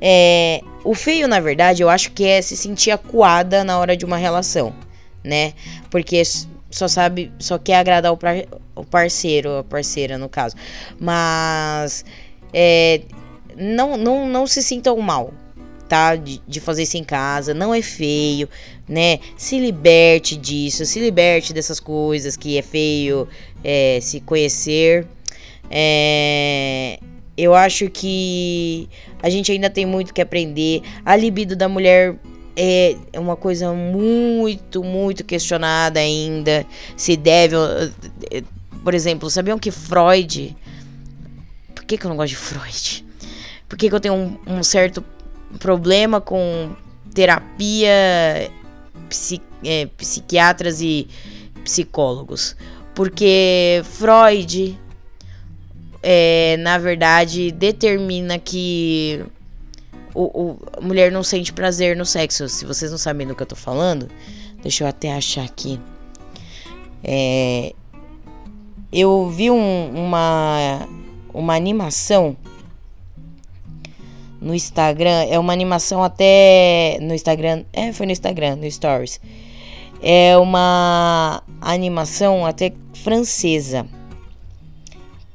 [0.00, 4.04] É, o feio, na verdade, eu acho que é se sentir acuada na hora de
[4.04, 4.74] uma relação,
[5.24, 5.52] né?
[5.90, 6.22] Porque
[6.70, 10.56] só sabe, só quer agradar o, pra, o parceiro, a parceira, no caso.
[11.00, 12.04] Mas
[12.52, 13.02] é,
[13.56, 15.32] não, não, não se sintam mal,
[15.88, 16.14] tá?
[16.16, 18.48] De, de, fazer isso em casa, não é feio,
[18.88, 19.18] né?
[19.36, 23.26] Se liberte disso, se liberte dessas coisas que é feio
[23.64, 25.06] é, se conhecer.
[25.70, 27.00] É,
[27.36, 28.88] eu acho que
[29.22, 30.82] a gente ainda tem muito que aprender.
[31.04, 32.16] A libido da mulher
[32.56, 36.66] é uma coisa muito, muito questionada ainda.
[36.96, 37.56] Se deve.
[38.82, 40.56] Por exemplo, sabiam que Freud
[41.76, 43.06] por que, que eu não gosto de Freud?
[43.68, 45.04] Por que, que eu tenho um, um certo
[45.60, 46.74] problema com
[47.14, 48.50] terapia,
[49.08, 51.06] psi, é, psiquiatras e
[51.62, 52.56] psicólogos?
[52.92, 54.76] Porque Freud,
[56.08, 59.24] é, na verdade, determina que
[60.14, 62.48] o, o, a mulher não sente prazer no sexo.
[62.48, 64.08] Se vocês não sabem do que eu tô falando,
[64.62, 65.80] deixa eu até achar aqui.
[67.02, 67.74] É,
[68.92, 70.86] eu vi um, uma
[71.34, 72.36] uma animação
[74.40, 75.26] no Instagram.
[75.28, 76.98] É uma animação até.
[77.00, 77.64] No Instagram.
[77.72, 79.20] É, foi no Instagram, no Stories.
[80.00, 83.86] É uma animação até francesa.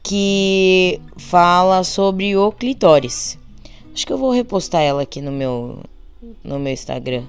[0.04, 3.38] Que fala sobre o clitóris.
[3.94, 5.80] Acho que eu vou repostar ela aqui no meu,
[6.44, 7.24] no meu Instagram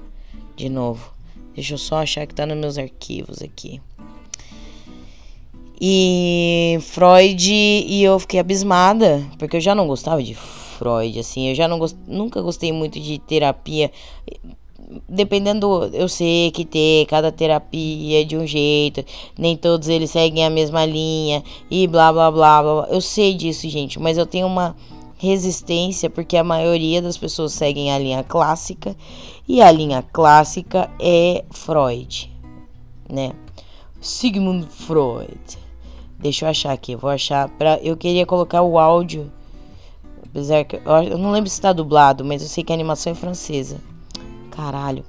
[0.56, 1.12] de novo.
[1.54, 3.80] Deixa eu só achar que tá nos meus arquivos aqui.
[5.80, 11.54] E Freud, e eu fiquei abismada, porque eu já não gostava de Freud, assim, eu
[11.56, 13.90] já não gost, nunca gostei muito de terapia.
[15.08, 19.04] Dependendo, eu sei que ter cada terapia de um jeito,
[19.38, 22.88] nem todos eles seguem a mesma linha e blá blá blá blá.
[22.90, 24.76] Eu sei disso, gente, mas eu tenho uma
[25.18, 28.96] resistência porque a maioria das pessoas seguem a linha clássica
[29.46, 32.30] e a linha clássica é Freud,
[33.08, 33.32] né?
[34.00, 35.58] Sigmund Freud.
[36.18, 37.48] Deixa eu achar aqui, vou achar.
[37.50, 39.30] Pra, eu queria colocar o áudio.
[40.24, 40.76] Apesar que.
[40.76, 43.80] Eu não lembro se está dublado, mas eu sei que a animação é francesa.
[44.52, 45.04] Caralho.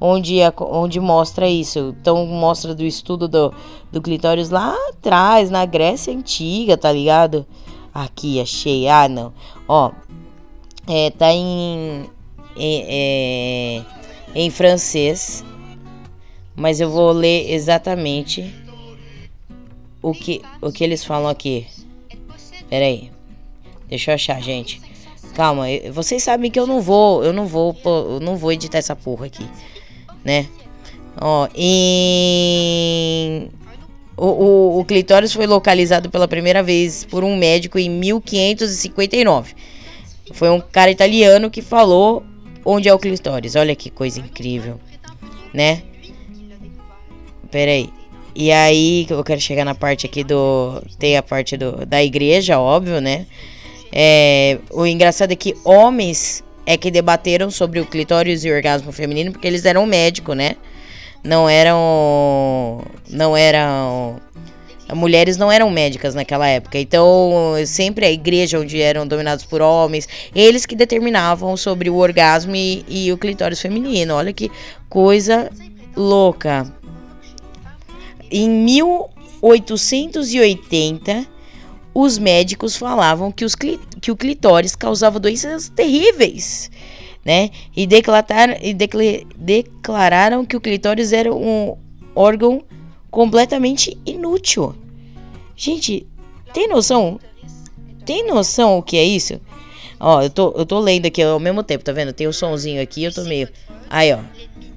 [0.00, 1.94] Onde, é, onde mostra isso.
[2.00, 3.52] Então mostra do estudo do,
[3.92, 7.46] do clitóris lá atrás, na Grécia Antiga, tá ligado?
[7.92, 8.88] Aqui, achei.
[8.88, 9.32] Ah, não.
[9.68, 9.92] Ó.
[10.86, 12.08] É, tá em.
[12.56, 13.84] em, é,
[14.34, 15.44] em francês.
[16.56, 18.54] Mas eu vou ler exatamente
[20.00, 21.66] o que, o que eles falam aqui.
[22.68, 23.10] Pera aí.
[23.88, 24.80] Deixa eu achar, gente.
[25.34, 28.94] Calma, vocês sabem que eu não vou, eu não vou, eu não vou editar essa
[28.94, 29.46] porra aqui,
[30.24, 30.46] né?
[31.20, 33.50] Ó, em
[34.16, 39.54] o, o, o clitóris foi localizado pela primeira vez por um médico em 1559.
[40.32, 42.24] Foi um cara italiano que falou
[42.64, 43.56] onde é o clitóris.
[43.56, 44.80] Olha que coisa incrível,
[45.52, 45.82] né?
[47.50, 47.90] Pera aí.
[48.36, 50.82] E aí, eu quero chegar na parte aqui do.
[50.98, 53.26] Tem a parte do, da igreja, óbvio, né?
[53.96, 58.90] É, o engraçado é que homens é que debateram sobre o clitóris e o orgasmo
[58.90, 60.56] feminino porque eles eram médicos, né?
[61.22, 62.82] Não eram.
[63.08, 64.20] Não eram.
[64.92, 66.78] Mulheres não eram médicas naquela época.
[66.78, 72.54] Então, sempre a igreja, onde eram dominados por homens, eles que determinavam sobre o orgasmo
[72.54, 74.14] e, e o clitóris feminino.
[74.14, 74.50] Olha que
[74.88, 75.50] coisa
[75.96, 76.66] louca.
[78.30, 81.33] Em 1880,
[81.94, 86.70] os médicos falavam que, os que o clitóris causava doenças terríveis,
[87.24, 87.50] né?
[87.74, 88.74] E, e
[89.38, 91.76] declararam que o clitóris era um
[92.14, 92.62] órgão
[93.10, 94.74] completamente inútil.
[95.56, 96.06] Gente,
[96.52, 97.20] tem noção?
[98.04, 99.40] Tem noção o que é isso?
[100.00, 102.12] Ó, eu tô, eu tô lendo aqui ao mesmo tempo, tá vendo?
[102.12, 103.48] Tem o um somzinho aqui, eu tô meio.
[103.88, 104.18] Aí, ó.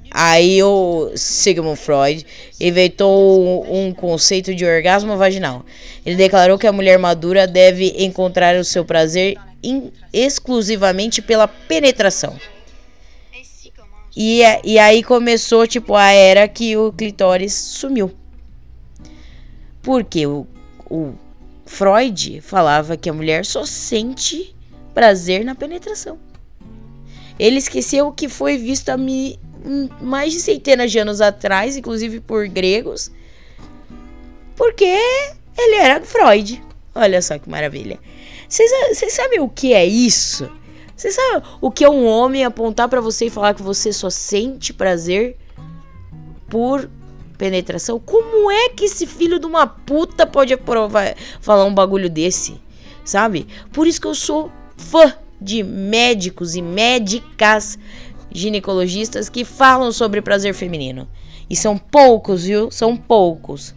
[0.09, 2.25] Aí o Sigmund Freud
[2.59, 5.65] inventou um conceito de orgasmo vaginal.
[6.05, 12.37] Ele declarou que a mulher madura deve encontrar o seu prazer in, exclusivamente pela penetração.
[14.15, 18.11] E, e aí começou, tipo, a era que o clitóris sumiu.
[19.81, 20.47] Porque o,
[20.89, 21.13] o
[21.67, 24.55] Freud falava que a mulher só sente
[24.93, 26.17] prazer na penetração.
[27.37, 29.39] Ele esqueceu que foi visto há mi,
[30.01, 33.11] mais de centenas de anos atrás, inclusive por gregos,
[34.55, 34.99] porque
[35.57, 36.63] ele era Freud.
[36.95, 37.99] Olha só que maravilha.
[38.49, 40.49] Vocês sabem o que é isso?
[40.95, 44.09] Vocês sabem o que é um homem apontar para você e falar que você só
[44.09, 45.37] sente prazer
[46.49, 46.89] por
[47.37, 47.99] penetração?
[47.99, 52.59] Como é que esse filho de uma puta pode aprovar, falar um bagulho desse?
[53.05, 53.47] Sabe?
[53.71, 57.77] Por isso que eu sou fã de médicos e médicas
[58.31, 61.07] ginecologistas que falam sobre prazer feminino.
[61.49, 62.69] E são poucos, viu?
[62.71, 63.73] São poucos.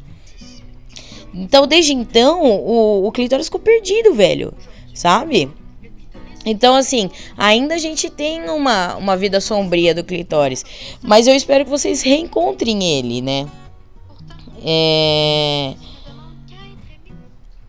[1.32, 4.52] Então, desde então, o, o clitóris ficou perdido, velho.
[4.92, 5.50] Sabe?
[6.44, 10.64] Então, assim, ainda a gente tem uma, uma vida sombria do clitóris.
[11.02, 13.46] Mas eu espero que vocês reencontrem ele, né?
[14.64, 15.74] É...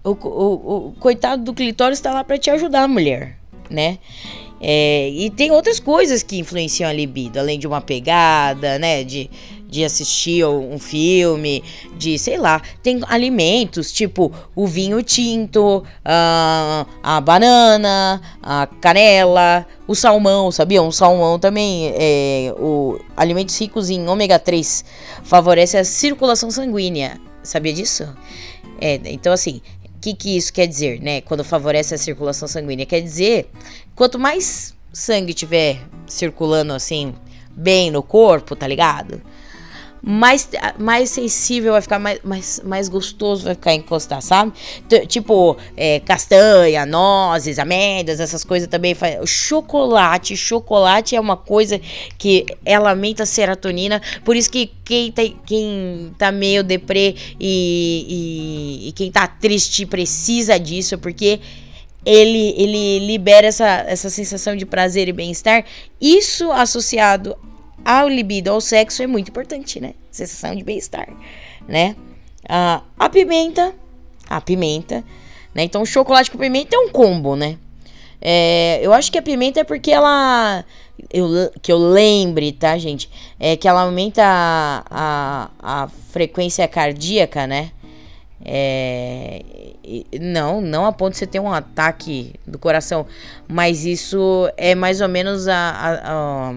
[0.04, 3.38] O, o, o coitado do clitóris está lá para te ajudar, mulher,
[3.70, 4.00] né?
[4.64, 9.04] É, e tem outras coisas que influenciam a libido, além de uma pegada, né?
[9.04, 9.28] De,
[9.68, 11.64] de assistir um filme,
[11.98, 19.96] de sei lá, tem alimentos tipo o vinho tinto, a, a banana, a canela, o
[19.96, 20.84] salmão, sabia?
[20.84, 24.84] O salmão também, é, o alimentos ricos em ômega 3
[25.24, 28.08] favorece a circulação sanguínea, sabia disso?
[28.80, 29.62] É, então assim,
[30.02, 31.22] que, que isso quer dizer, né?
[31.22, 33.50] Quando favorece a circulação sanguínea, quer dizer,
[33.96, 37.14] quanto mais sangue tiver circulando assim
[37.56, 39.22] bem no corpo, tá ligado?
[40.02, 44.54] Mais, mais sensível vai ficar, mais, mais, mais gostoso vai ficar encostar, sabe?
[44.90, 48.96] T tipo, é, castanha, nozes, amêndoas, essas coisas também.
[48.96, 49.30] Faz...
[49.30, 51.80] Chocolate, chocolate é uma coisa
[52.18, 58.82] que ela aumenta a serotonina, por isso que quem tá, quem tá meio deprê e,
[58.84, 61.40] e, e quem tá triste precisa disso, porque
[62.04, 65.64] ele, ele libera essa, essa sensação de prazer e bem-estar.
[66.00, 67.38] Isso associado
[67.86, 69.94] ao libido, ao sexo, é muito importante, né?
[70.12, 71.08] Sensação de bem-estar,
[71.68, 71.96] né?
[72.48, 73.74] Ah, a pimenta,
[74.30, 75.04] a pimenta,
[75.54, 75.64] né?
[75.64, 77.58] Então, chocolate com pimenta é um combo, né?
[78.22, 80.64] É, eu acho que a pimenta é porque ela.
[81.12, 83.10] Eu, que eu lembre, tá, gente?
[83.40, 85.50] É que ela aumenta a, a,
[85.84, 87.72] a frequência cardíaca, né?
[88.44, 89.44] É,
[90.20, 93.06] não, não a ponto de você ter um ataque do coração,
[93.48, 96.56] mas isso é mais ou menos a, a, a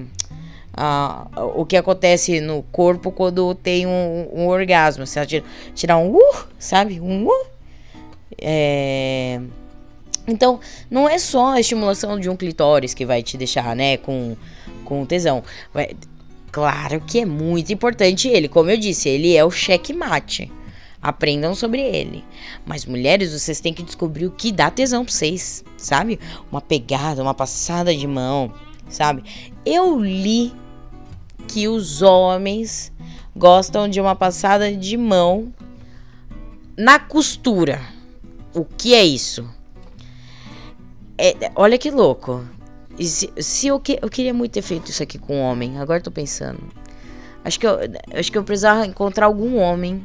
[0.77, 5.07] ah, o que acontece no corpo quando tem um, um orgasmo.
[5.07, 7.01] Você tira, tirar um uh, sabe?
[7.01, 7.47] Um uh.
[8.39, 9.41] É...
[10.27, 10.59] Então,
[10.91, 14.37] não é só a estimulação de um clitóris que vai te deixar, né, com,
[14.85, 15.45] com tesão.
[15.73, 15.91] Vai...
[16.51, 18.49] Claro que é muito importante ele.
[18.49, 20.51] Como eu disse, ele é o checkmate.
[21.03, 22.25] Aprendam sobre ele.
[22.65, 26.19] Mas mulheres, vocês têm que descobrir o que dá tesão pra vocês, sabe?
[26.51, 28.53] Uma pegada, uma passada de mão,
[28.89, 29.23] sabe?
[29.67, 30.53] Eu li
[31.47, 32.93] que os homens
[33.37, 35.53] gostam de uma passada de mão
[36.77, 37.81] na costura.
[38.53, 39.49] O que é isso?
[41.19, 42.45] É, olha que louco.
[42.99, 46.01] Se, se eu, que, eu queria muito ter feito isso aqui com um homem, agora
[46.01, 46.61] tô pensando.
[47.45, 47.79] Acho que eu,
[48.15, 50.03] acho que eu precisava encontrar algum homem,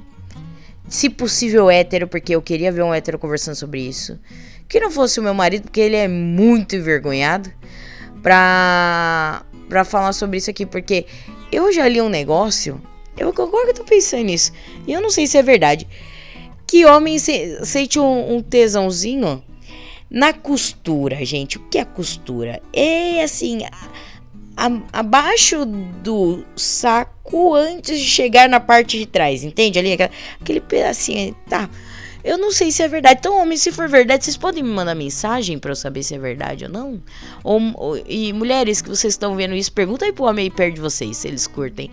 [0.87, 4.19] se possível hétero, porque eu queria ver um hétero conversando sobre isso.
[4.67, 7.51] Que não fosse o meu marido, porque ele é muito envergonhado,
[8.21, 11.05] pra, pra falar sobre isso aqui, porque
[11.51, 12.81] eu já li um negócio,
[13.15, 14.51] eu agora que eu tô pensando nisso,
[14.85, 15.87] e eu não sei se é verdade,
[16.67, 19.43] que homem se, sente um, um tesãozinho
[20.09, 21.57] na costura, gente.
[21.57, 22.61] O que é costura?
[22.73, 29.77] É assim, a, a, abaixo do saco antes de chegar na parte de trás, entende?
[29.79, 29.97] Ali,
[30.39, 31.69] aquele pedacinho, tá?
[32.23, 33.19] Eu não sei se é verdade.
[33.19, 36.19] Então, homem, se for verdade, vocês podem me mandar mensagem para eu saber se é
[36.19, 37.01] verdade ou não?
[37.43, 40.75] Ou, ou, e mulheres que vocês estão vendo isso, pergunta aí pro homem aí perto
[40.75, 41.89] de vocês se eles curtem.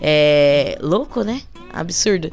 [0.00, 1.42] É louco, né?
[1.72, 2.32] Absurdo.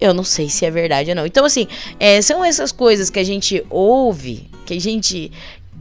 [0.00, 1.26] Eu não sei se é verdade ou não.
[1.26, 1.66] Então, assim,
[1.98, 5.32] é, são essas coisas que a gente ouve, que a gente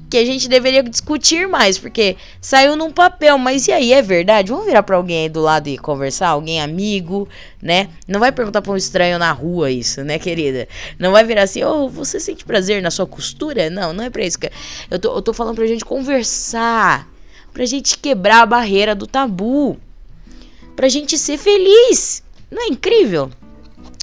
[0.10, 4.52] que a gente deveria discutir mais, porque saiu num papel, mas e aí, é verdade?
[4.52, 7.28] Vamos virar para alguém aí do lado e conversar, alguém amigo,
[7.62, 7.90] né?
[8.08, 10.68] Não vai perguntar para um estranho na rua isso, né, querida?
[10.98, 13.70] Não vai virar assim, oh, você sente prazer na sua costura?
[13.70, 14.50] Não, não é pra isso que
[14.90, 17.08] eu tô, eu tô falando pra gente conversar,
[17.52, 19.78] pra gente quebrar a barreira do tabu,
[20.76, 22.24] pra gente ser feliz.
[22.50, 23.30] Não é incrível?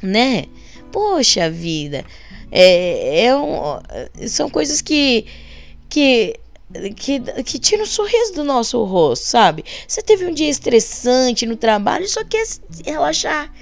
[0.03, 0.45] Né?
[0.93, 2.05] Poxa vida.
[2.53, 3.81] É, é um,
[4.29, 5.25] são coisas que
[5.95, 6.41] que
[6.97, 9.65] que, que tira um sorriso do nosso rosto, sabe?
[9.87, 12.45] Você teve um dia estressante no trabalho e só quer
[12.85, 13.53] relaxar,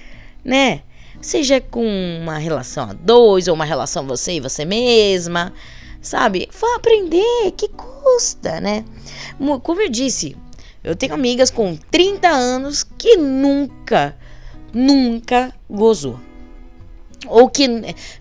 [0.43, 0.81] né?
[1.21, 1.85] Seja com
[2.23, 5.53] uma relação a dois ou uma relação você e você mesma,
[6.01, 6.49] sabe?
[6.59, 8.83] Vá aprender, que custa, né?
[9.63, 10.35] Como eu disse,
[10.83, 14.17] eu tenho amigas com 30 anos que nunca,
[14.73, 16.19] nunca gozou.
[17.27, 17.69] Ou que,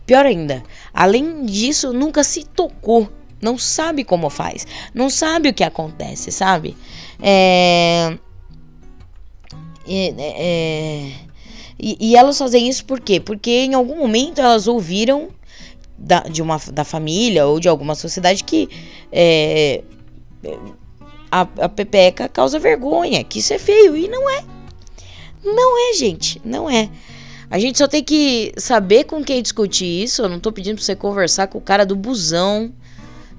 [0.05, 0.61] pior ainda,
[0.93, 3.09] além disso, nunca se tocou
[3.41, 6.75] não sabe como faz, não sabe o que acontece, sabe?
[7.21, 8.17] É,
[9.87, 11.11] é, é,
[11.79, 13.19] e, e, elas fazem isso por quê?
[13.19, 15.29] Porque em algum momento elas ouviram
[15.97, 18.69] da, de uma, da família ou de alguma sociedade que
[19.11, 19.83] é,
[21.31, 23.95] a, a pepeca causa vergonha, que isso é feio.
[23.95, 24.43] E não é.
[25.43, 26.41] Não é, gente.
[26.43, 26.89] Não é.
[27.49, 30.21] A gente só tem que saber com quem discutir isso.
[30.21, 32.73] Eu não tô pedindo pra você conversar com o cara do busão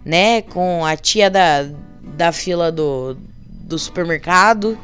[0.04, 0.42] né?
[0.42, 1.68] Com a tia da,
[2.16, 3.16] da fila do,
[3.50, 4.78] do supermercado.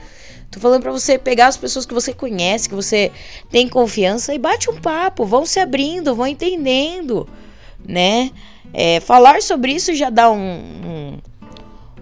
[0.50, 3.12] Tô falando para você pegar as pessoas que você conhece, que você
[3.50, 7.28] tem confiança e bate um papo, vão se abrindo, vão entendendo,
[7.86, 8.30] né?
[8.72, 11.18] É, falar sobre isso já dá um, um,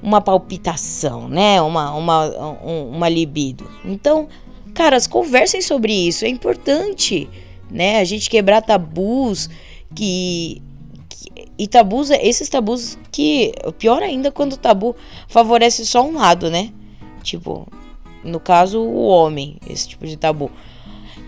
[0.01, 1.61] uma palpitação, né?
[1.61, 2.27] Uma, uma,
[2.65, 3.69] um, uma libido.
[3.85, 4.29] Então,
[4.73, 7.29] caras, conversem sobre isso, é importante,
[7.69, 7.99] né?
[7.99, 9.51] A gente quebrar tabus
[9.93, 10.63] que
[11.59, 13.53] e tabus, esses tabus que.
[13.79, 14.95] Pior ainda quando o tabu
[15.29, 16.73] favorece só um lado, né?
[17.23, 17.67] Tipo,
[18.23, 20.51] no caso, o homem, esse tipo de tabu.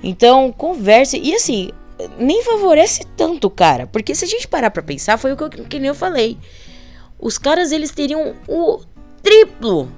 [0.03, 1.19] Então, converse.
[1.19, 1.71] E assim,
[2.19, 3.87] nem favorece tanto, cara.
[3.87, 6.37] Porque se a gente parar pra pensar, foi o que, eu, que nem eu falei.
[7.19, 8.81] Os caras, eles teriam o
[9.23, 9.91] triplo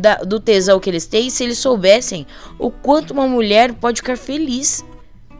[0.00, 2.26] da, do tesão que eles têm se eles soubessem
[2.58, 4.84] o quanto uma mulher pode ficar feliz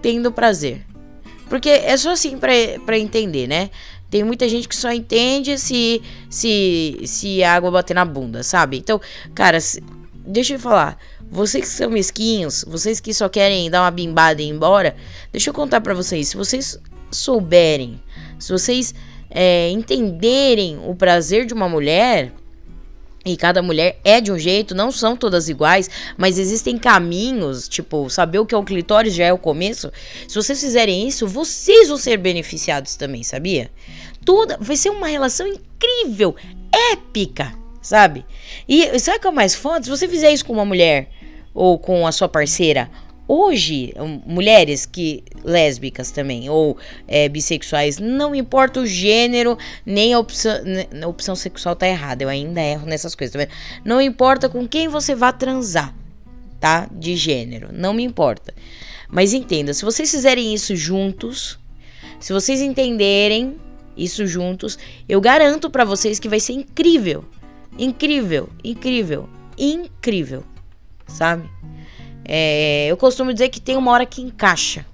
[0.01, 0.85] tendo prazer.
[1.53, 3.69] Porque é só assim para entender, né?
[4.09, 8.79] Tem muita gente que só entende se, se, se a água bater na bunda, sabe?
[8.79, 8.99] Então,
[9.35, 9.83] cara, se,
[10.27, 10.97] deixa eu falar.
[11.31, 14.97] Vocês que são mesquinhos, vocês que só querem dar uma bimbada e ir embora,
[15.31, 16.29] deixa eu contar para vocês.
[16.29, 18.01] Se vocês souberem,
[18.39, 18.95] se vocês
[19.29, 22.33] é, entenderem o prazer de uma mulher,
[23.25, 28.11] e cada mulher é de um jeito, não são todas iguais, mas existem caminhos, tipo,
[28.11, 29.93] saber o que é o clitóris já é o começo.
[30.27, 33.71] Se vocês fizerem isso, vocês vão ser beneficiados também, sabia?
[34.25, 36.35] Toda, vai ser uma relação incrível,
[36.93, 38.25] épica, sabe?
[38.69, 39.85] E sabe o que é mais foda?
[39.85, 41.09] Se você fizer isso com uma mulher
[41.55, 42.91] ou com a sua parceira,
[43.35, 43.95] Hoje,
[44.27, 46.77] mulheres que lésbicas também ou
[47.09, 50.53] é, bissexuais, não importa o gênero nem a opção,
[51.03, 52.23] a opção sexual tá errada.
[52.23, 53.51] Eu ainda erro nessas coisas, tá vendo?
[53.87, 55.95] Não importa com quem você vá transar,
[56.61, 56.87] tá?
[56.93, 58.53] De gênero, não me importa.
[59.09, 61.59] Mas entenda, se vocês fizerem isso juntos,
[62.21, 63.57] se vocês entenderem
[63.97, 67.25] isso juntos, eu garanto para vocês que vai ser incrível.
[67.79, 70.45] Incrível, incrível, incrível,
[71.07, 71.49] sabe?
[72.25, 74.87] É, eu costumo dizer que tem uma hora que encaixa.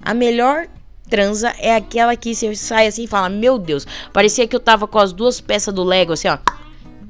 [0.00, 0.66] A melhor
[1.08, 4.86] transa é aquela que você sai assim e fala: Meu Deus, parecia que eu tava
[4.86, 6.38] com as duas peças do Lego assim, ó,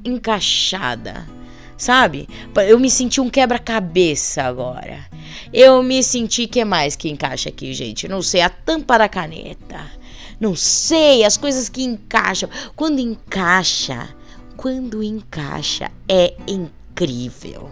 [0.03, 1.27] encaixada.
[1.75, 2.29] Sabe?
[2.67, 4.99] Eu me senti um quebra-cabeça agora.
[5.51, 8.07] Eu me senti que mais que encaixa aqui, gente?
[8.07, 9.91] Não sei, a tampa da caneta.
[10.39, 12.49] Não sei, as coisas que encaixam.
[12.75, 14.07] Quando encaixa,
[14.55, 17.71] quando encaixa é incrível incrível,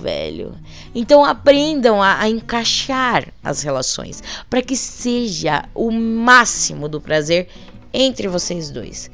[0.00, 0.54] velho.
[0.94, 7.48] Então aprendam a, a encaixar as relações para que seja o máximo do prazer
[7.92, 9.10] entre vocês dois.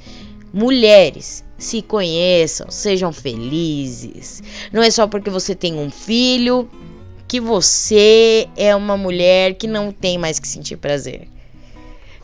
[0.53, 4.43] Mulheres, se conheçam, sejam felizes.
[4.73, 6.71] Não é só porque você tem um filho
[7.27, 11.29] que você é uma mulher que não tem mais que sentir prazer.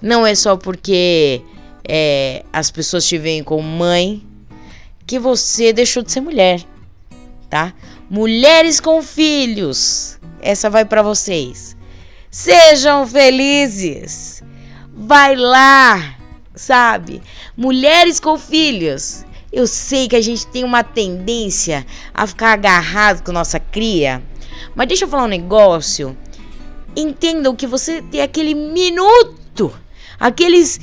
[0.00, 1.42] Não é só porque
[1.88, 4.22] é, as pessoas te veem como mãe
[5.06, 6.64] que você deixou de ser mulher
[7.50, 7.74] tá?
[8.08, 11.76] Mulheres com filhos, essa vai para vocês.
[12.30, 14.42] Sejam felizes.
[14.94, 16.16] Vai lá,
[16.54, 17.20] sabe?
[17.56, 19.24] Mulheres com filhos.
[19.52, 21.84] Eu sei que a gente tem uma tendência
[22.14, 24.22] a ficar agarrado com nossa cria,
[24.76, 26.16] mas deixa eu falar um negócio.
[26.94, 29.72] Entendam que você tem aquele minuto,
[30.20, 30.80] aqueles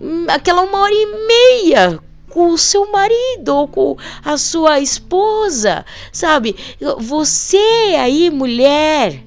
[0.00, 5.84] hum, aquela uma hora e meia com o seu marido ou com a sua esposa,
[6.12, 6.54] sabe?
[6.98, 7.56] Você
[7.98, 9.22] aí, mulher,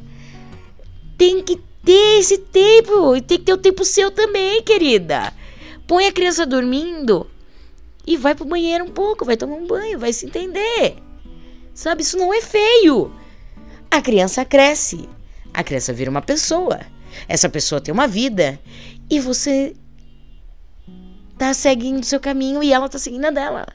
[1.18, 5.34] tem que ter esse tempo, e tem que ter o tempo seu também, querida.
[5.88, 7.28] Põe a criança dormindo
[8.06, 10.96] e vai pro banheiro um pouco, vai tomar um banho, vai se entender.
[11.74, 13.12] Sabe, isso não é feio.
[13.90, 15.10] A criança cresce,
[15.54, 16.80] a criança vira uma pessoa.
[17.28, 18.60] Essa pessoa tem uma vida
[19.10, 19.76] e você
[21.42, 23.66] tá seguindo seu caminho e ela tá seguindo a dela.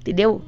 [0.00, 0.42] Entendeu?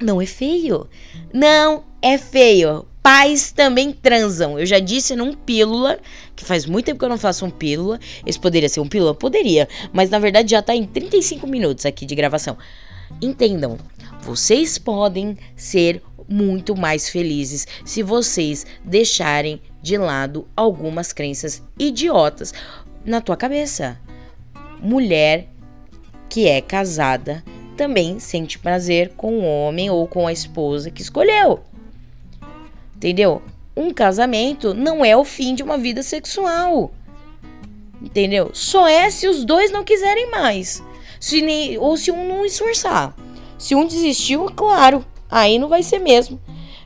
[0.00, 0.88] Não é feio.
[1.30, 2.86] Não é feio.
[3.02, 4.58] Pais também transam.
[4.58, 5.98] Eu já disse num pílula,
[6.34, 8.00] que faz muito tempo que eu não faço um pílula.
[8.24, 9.14] Esse poderia ser um pílula?
[9.14, 9.68] Poderia.
[9.92, 12.56] Mas na verdade já tá em 35 minutos aqui de gravação.
[13.20, 13.76] Entendam,
[14.22, 22.54] vocês podem ser muito mais felizes se vocês deixarem de lado algumas crenças idiotas
[23.04, 24.00] na tua cabeça.
[24.80, 25.48] Mulher
[26.28, 27.42] que é casada
[27.78, 31.60] também sente prazer com o homem ou com a esposa que escolheu.
[32.96, 33.40] Entendeu?
[33.76, 36.90] Um casamento não é o fim de uma vida sexual.
[38.02, 38.50] Entendeu?
[38.52, 40.82] Só é se os dois não quiserem mais.
[41.20, 43.14] Se nem, ou se um não esforçar.
[43.56, 46.40] Se um desistiu, claro, aí não vai ser mesmo.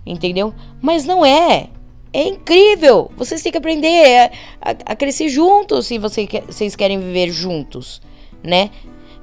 [0.05, 0.55] Entendeu?
[0.81, 1.69] Mas não é.
[2.13, 3.11] É incrível.
[3.17, 4.31] Vocês têm que aprender
[4.61, 8.03] a, a, a crescer juntos se você, vocês querem viver juntos,
[8.43, 8.71] né?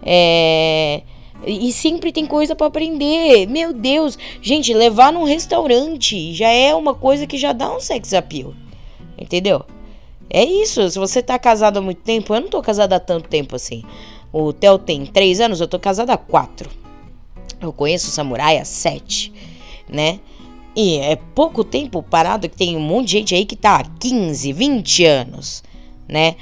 [0.04, 1.02] É.
[1.46, 3.48] E sempre tem coisa para aprender.
[3.48, 8.14] Meu Deus, gente, levar num restaurante já é uma coisa que já dá um sex
[8.14, 8.54] appeal.
[9.18, 9.64] Entendeu?
[10.30, 10.90] É isso.
[10.90, 13.84] Se você tá casado há muito tempo, eu não tô casada há tanto tempo assim.
[14.32, 16.70] O Theo tem três anos, eu tô casada há quatro.
[17.60, 19.34] Eu conheço o samurai há sete,
[19.88, 20.20] né?
[20.76, 23.84] E é pouco tempo parado que tem um monte de gente aí que tá há
[23.84, 25.64] 15, 20 anos,
[26.08, 26.36] né?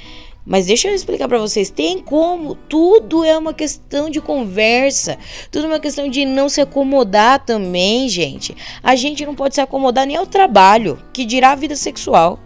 [0.48, 5.18] Mas deixa eu explicar para vocês, tem como, tudo é uma questão de conversa,
[5.50, 8.56] tudo é uma questão de não se acomodar também, gente.
[8.82, 12.40] A gente não pode se acomodar nem ao trabalho, que dirá a vida sexual,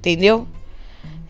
[0.00, 0.48] entendeu?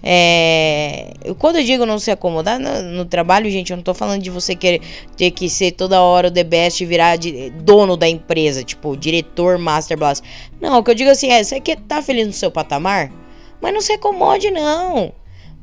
[0.03, 4.23] É, quando eu digo não se acomodar no, no, trabalho, gente, eu não tô falando
[4.23, 4.81] de você querer
[5.19, 8.97] ter que ser toda hora o the best e virar de, dono da empresa, tipo,
[8.97, 10.25] diretor, master blast.
[10.63, 13.13] Não, o que eu digo assim é, você quer tá feliz no seu patamar?
[13.61, 15.13] Mas não se acomode, não.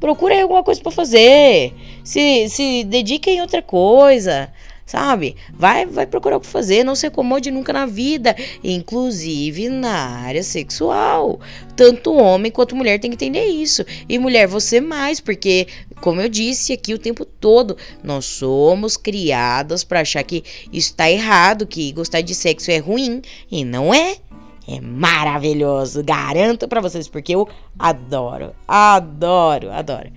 [0.04, 1.74] Procure alguma coisa para fazer.
[2.04, 4.52] Se, se dedique em outra coisa.
[4.86, 5.38] Sabe?
[5.54, 10.44] Vai, vai procurar o que fazer, não se acomode nunca na vida, inclusive na área
[10.44, 11.40] sexual.
[11.74, 13.86] Tanto homem quanto mulher tem que entender isso.
[14.10, 15.68] E mulher, você mais, porque,
[16.02, 21.10] como eu disse aqui o tempo todo, nós somos criadas para achar que isso está
[21.10, 24.18] errado, que gostar de sexo é ruim, e não é.
[24.68, 27.48] É maravilhoso, garanto para vocês, porque eu
[27.78, 30.10] adoro, adoro, adoro.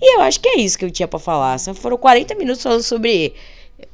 [0.00, 1.58] E eu acho que é isso que eu tinha para falar.
[1.58, 3.34] Só foram 40 minutos falando sobre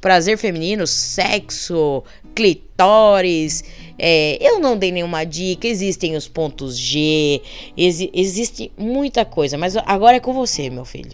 [0.01, 2.03] prazer feminino, sexo,
[2.35, 3.65] clitóris.
[3.99, 7.41] É, eu não dei nenhuma dica, existem os pontos G,
[7.77, 11.13] exi existe muita coisa, mas agora é com você, meu filho.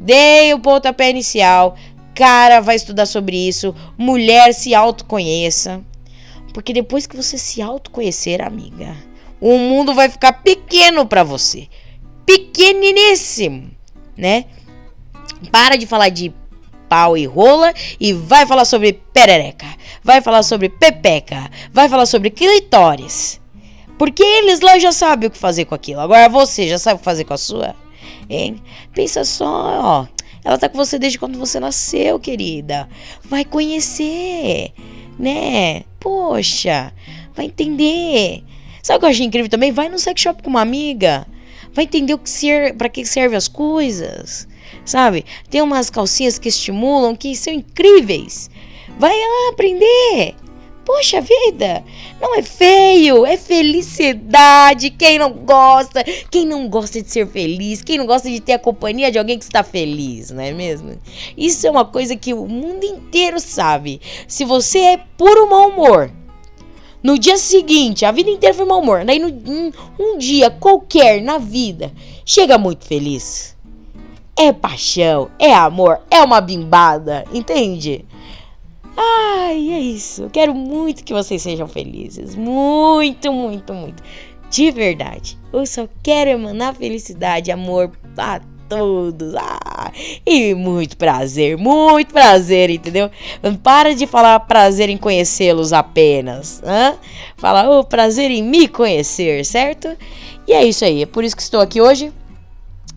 [0.00, 1.76] Dei o pontapé inicial,
[2.14, 5.82] cara vai estudar sobre isso, mulher se autoconheça.
[6.52, 8.96] Porque depois que você se autoconhecer, amiga,
[9.40, 11.68] o mundo vai ficar pequeno para você.
[12.26, 13.70] Pequeniníssimo,
[14.16, 14.44] né?
[15.50, 16.32] Para de falar de
[16.88, 19.66] pau e rola e vai falar sobre perereca,
[20.04, 23.40] vai falar sobre pepeca, vai falar sobre clitóris.
[23.98, 26.00] Porque eles lá já sabem o que fazer com aquilo.
[26.00, 27.74] Agora você já sabe o que fazer com a sua?
[28.28, 28.62] Hein?
[28.94, 30.06] Pensa só, ó.
[30.44, 32.88] Ela tá com você desde quando você nasceu, querida.
[33.24, 34.72] Vai conhecer
[35.18, 35.84] né?
[36.00, 36.92] Poxa,
[37.34, 38.42] vai entender.
[38.82, 39.70] Sabe o que eu achei incrível também?
[39.70, 41.26] Vai no sex shop com uma amiga.
[41.72, 44.48] Vai entender o que ser, para que servem as coisas.
[44.84, 45.24] Sabe?
[45.48, 48.50] Tem umas calcinhas que estimulam que são incríveis.
[48.98, 50.34] Vai lá aprender.
[50.84, 51.84] Poxa vida,
[52.20, 54.90] não é feio, é felicidade.
[54.90, 56.02] Quem não gosta?
[56.28, 57.82] Quem não gosta de ser feliz?
[57.82, 60.98] Quem não gosta de ter a companhia de alguém que está feliz, não é mesmo?
[61.36, 64.00] Isso é uma coisa que o mundo inteiro sabe.
[64.26, 66.10] Se você é puro mau humor,
[67.02, 71.22] no dia seguinte, a vida inteira foi mau humor, daí no, um, um dia qualquer
[71.22, 71.92] na vida,
[72.24, 73.56] chega muito feliz.
[74.36, 78.04] É paixão, é amor, é uma bimbada, entende?
[78.96, 80.28] Ai, é isso.
[80.30, 82.34] Quero muito que vocês sejam felizes.
[82.34, 84.02] Muito, muito, muito.
[84.50, 85.38] De verdade.
[85.52, 89.34] Eu só quero emanar felicidade, amor a todos.
[89.34, 89.92] Ah,
[90.26, 93.10] e muito prazer, muito prazer, entendeu?
[93.62, 96.62] Para de falar prazer em conhecê-los apenas.
[96.64, 96.94] Hã?
[97.36, 99.94] Fala o oh, prazer em me conhecer, certo?
[100.46, 101.02] E é isso aí.
[101.02, 102.12] É por isso que estou aqui hoje.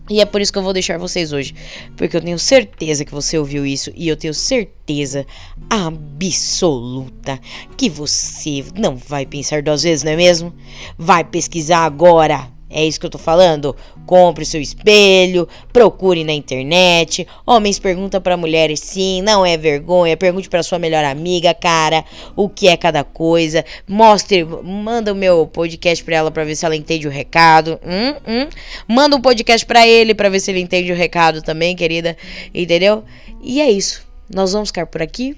[0.08, 1.54] E é por isso que eu vou deixar vocês hoje.
[1.96, 3.92] Porque eu tenho certeza que você ouviu isso.
[3.94, 5.26] E eu tenho certeza
[5.68, 7.40] absoluta
[7.76, 10.54] que você não vai pensar duas vezes, não é mesmo?
[10.96, 12.55] Vai pesquisar agora.
[12.68, 13.76] É isso que eu tô falando?
[14.04, 17.26] Compre seu espelho, procure na internet.
[17.46, 20.16] Homens perguntam para mulheres sim, não é vergonha.
[20.16, 22.04] Pergunte para sua melhor amiga, cara,
[22.34, 23.64] o que é cada coisa.
[23.86, 27.78] Mostre, manda o meu podcast para ela para ver se ela entende o recado.
[27.84, 28.48] Hum, hum.
[28.88, 32.16] Manda um podcast para ele para ver se ele entende o recado também, querida.
[32.52, 33.04] Entendeu?
[33.40, 34.04] E é isso.
[34.28, 35.36] Nós vamos ficar por aqui,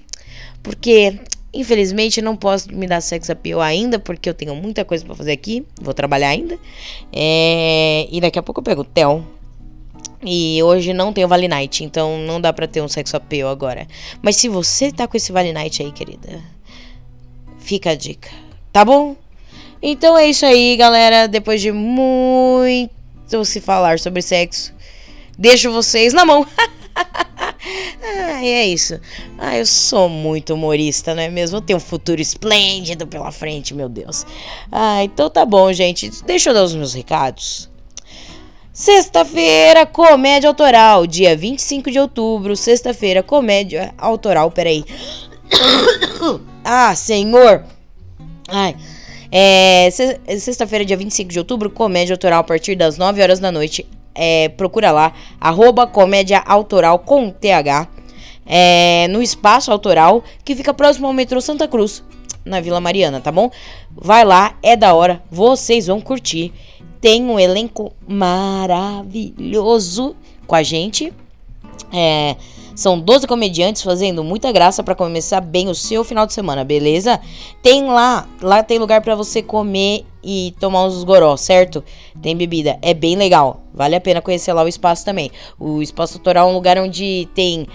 [0.63, 1.19] porque
[1.53, 5.31] Infelizmente não posso me dar sex appeal ainda, porque eu tenho muita coisa para fazer
[5.31, 5.65] aqui.
[5.81, 6.57] Vou trabalhar ainda.
[7.11, 8.07] É...
[8.11, 9.23] E daqui a pouco eu pego o Tel.
[10.23, 13.87] E hoje não tenho Vale Night, então não dá pra ter um sex appeal agora.
[14.21, 16.41] Mas se você tá com esse Vale Night aí, querida,
[17.57, 18.29] fica a dica,
[18.71, 19.15] tá bom?
[19.81, 21.25] Então é isso aí, galera.
[21.25, 24.73] Depois de muito se falar sobre sexo,
[25.37, 26.45] deixo vocês na mão.
[28.01, 28.99] ah, é isso.
[29.37, 31.57] Ah, eu sou muito humorista, não é mesmo?
[31.57, 34.25] Eu tenho um futuro esplêndido pela frente, meu Deus.
[34.71, 36.09] Ah, então tá bom, gente.
[36.23, 37.69] Deixa eu dar os meus recados.
[38.71, 42.55] Sexta-feira, comédia autoral, dia 25 de outubro.
[42.55, 44.51] Sexta-feira, comédia autoral.
[44.51, 44.83] Peraí.
[46.71, 47.63] Ah, senhor.
[48.47, 48.75] Ai.
[49.31, 53.87] É, sexta-feira, dia 25 de outubro, comédia autoral a partir das 9 horas da noite
[54.13, 57.87] é, procura lá, arroba comédia autoral com TH,
[58.45, 62.03] é, no espaço autoral, que fica próximo ao metrô Santa Cruz,
[62.43, 63.51] na Vila Mariana, tá bom?
[63.91, 66.51] Vai lá, é da hora, vocês vão curtir.
[66.99, 69.35] Tem um elenco maravilhoso
[70.45, 71.13] com a gente.
[71.93, 72.35] É,
[72.79, 77.19] são 12 comediantes fazendo muita graça para começar bem o seu final de semana, beleza?
[77.61, 81.83] Tem lá, lá tem lugar para você comer e tomar uns goró, certo?
[82.21, 83.63] Tem bebida, é bem legal.
[83.73, 85.29] Vale a pena conhecer lá o espaço também.
[85.59, 87.67] O espaço autoral é um lugar onde tem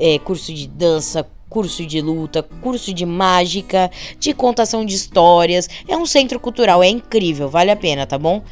[0.00, 3.88] é, curso de dança, curso de luta, curso de mágica,
[4.18, 5.68] de contação de histórias.
[5.86, 8.42] É um centro cultural, é incrível, vale a pena, tá bom?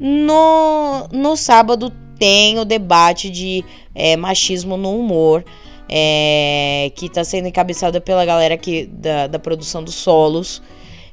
[0.00, 5.44] No, no sábado tem o debate de é, machismo no humor,
[5.88, 10.62] é, que está sendo encabeçada pela galera aqui da, da produção dos solos.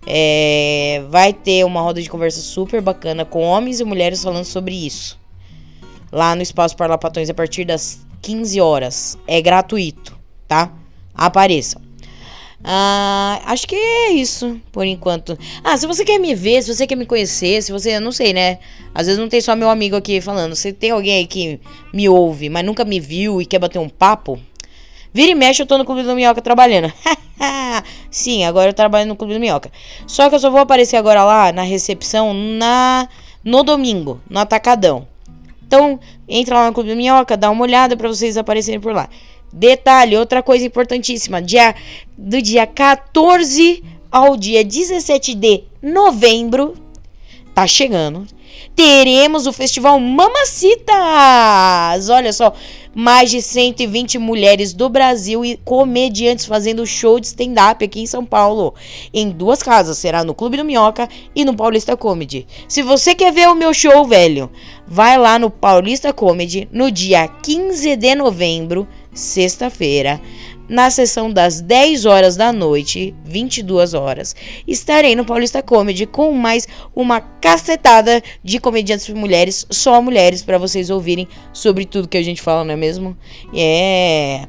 [0.08, 4.74] É, vai ter uma roda de conversa super bacana com homens e mulheres falando sobre
[4.74, 5.20] isso.
[6.12, 9.18] Lá no Espaço Parlapatões a partir das 15 horas.
[9.28, 10.74] É gratuito, tá?
[11.14, 11.91] Apareçam.
[12.64, 15.38] Ah, acho que é isso, por enquanto.
[15.64, 18.34] Ah, se você quer me ver, se você quer me conhecer, se você, não sei,
[18.34, 18.60] né?
[18.94, 20.56] Às vezes não tem só meu amigo aqui falando.
[20.56, 21.60] Se tem alguém aí que
[21.94, 24.40] me ouve, mas nunca me viu e quer bater um papo,
[25.12, 26.92] vira e mexe, eu tô no Clube do Minhoca trabalhando.
[28.12, 29.72] Sim, agora eu trabalho no Clube do Minhoca.
[30.06, 33.10] Só que eu só vou aparecer agora lá na recepção na
[33.44, 35.08] no domingo, no Atacadão.
[35.66, 39.10] Então, entra lá no Clube do Minhoca, dá uma olhada para vocês aparecerem por lá.
[39.54, 41.76] Detalhe, outra coisa importantíssima, dia,
[42.18, 46.74] do dia 14 ao dia 17 de novembro,
[47.54, 48.26] tá chegando,
[48.76, 50.90] teremos o festival Mamacitas.
[52.10, 52.54] Olha só,
[52.94, 58.26] mais de 120 mulheres do Brasil e comediantes fazendo show de stand-up aqui em São
[58.26, 58.74] Paulo.
[59.14, 62.48] Em duas casas, será no Clube do Minhoca e no Paulista Comedy.
[62.68, 64.50] Se você quer ver o meu show, velho,
[64.88, 70.22] vai lá no Paulista Comedy no dia 15 de novembro sexta-feira,
[70.70, 74.36] na sessão das 10 horas da noite, 22 horas,
[74.66, 80.90] estarei no Paulista Comedy com mais uma cacetada de comediantes mulheres, só mulheres, para vocês
[80.90, 83.18] ouvirem sobre tudo que a gente fala, não é mesmo?
[83.54, 84.48] É.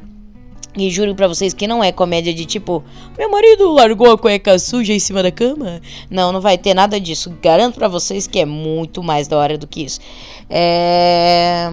[0.75, 2.83] E juro pra vocês que não é comédia de tipo,
[3.19, 5.83] meu marido largou a cueca suja em cima da cama.
[6.09, 7.37] Não, não vai ter nada disso.
[7.43, 10.01] Garanto para vocês que é muito mais da hora do que isso.
[10.49, 11.71] É.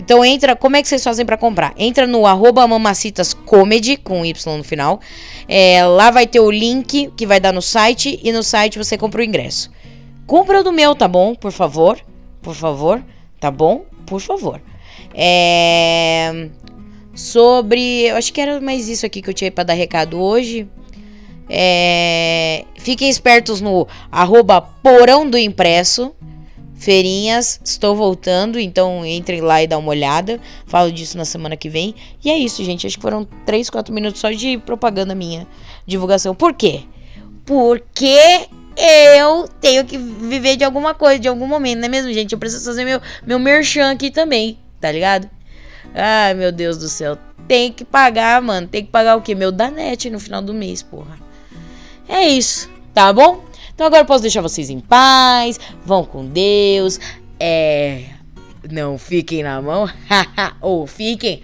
[0.00, 1.74] Então entra, como é que vocês fazem para comprar?
[1.76, 4.98] Entra no arroba mamacitascomedy, com Y no final.
[5.46, 8.96] É, lá vai ter o link que vai dar no site e no site você
[8.96, 9.70] compra o ingresso.
[10.26, 11.34] Compra do meu, tá bom?
[11.34, 12.00] Por favor.
[12.40, 13.04] Por favor.
[13.38, 13.84] Tá bom?
[14.06, 14.60] Por favor.
[15.14, 16.48] É...
[17.14, 18.06] Sobre.
[18.06, 20.66] Eu acho que era mais isso aqui que eu tinha para dar recado hoje.
[21.48, 22.64] É...
[22.78, 26.14] Fiquem espertos no arroba porão do impresso.
[26.80, 30.40] Feirinhas, estou voltando, então entrem lá e dá uma olhada.
[30.64, 31.94] Falo disso na semana que vem.
[32.24, 32.86] E é isso, gente.
[32.86, 35.46] Acho que foram 3, 4 minutos só de propaganda minha,
[35.86, 36.34] divulgação.
[36.34, 36.84] Por quê?
[37.44, 42.32] Porque eu tenho que viver de alguma coisa, de algum momento, não é mesmo, gente?
[42.32, 45.28] Eu preciso fazer meu, meu merchan aqui também, tá ligado?
[45.94, 47.18] Ai, meu Deus do céu.
[47.46, 48.66] Tem que pagar, mano.
[48.66, 49.34] Tem que pagar o quê?
[49.34, 51.18] Meu Danete no final do mês, porra.
[52.08, 53.44] É isso, tá bom?
[53.80, 57.00] Então agora eu posso deixar vocês em paz, vão com Deus,
[57.40, 58.10] é,
[58.70, 59.88] não fiquem na mão,
[60.60, 61.42] ou fiquem.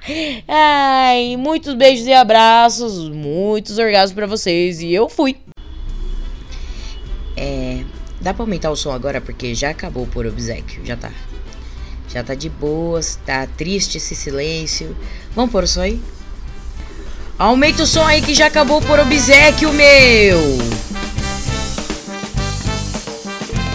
[0.46, 5.38] Ai, muitos beijos e abraços, muitos orgasmos para vocês e eu fui.
[7.34, 7.82] É,
[8.20, 11.10] dá pra aumentar o som agora porque já acabou por obsequio, já tá.
[12.10, 14.94] Já tá de boas, tá triste esse silêncio.
[15.34, 15.98] Vamos pôr o som aí?
[17.38, 20.97] Aumenta o som aí que já acabou por obsequio, meu!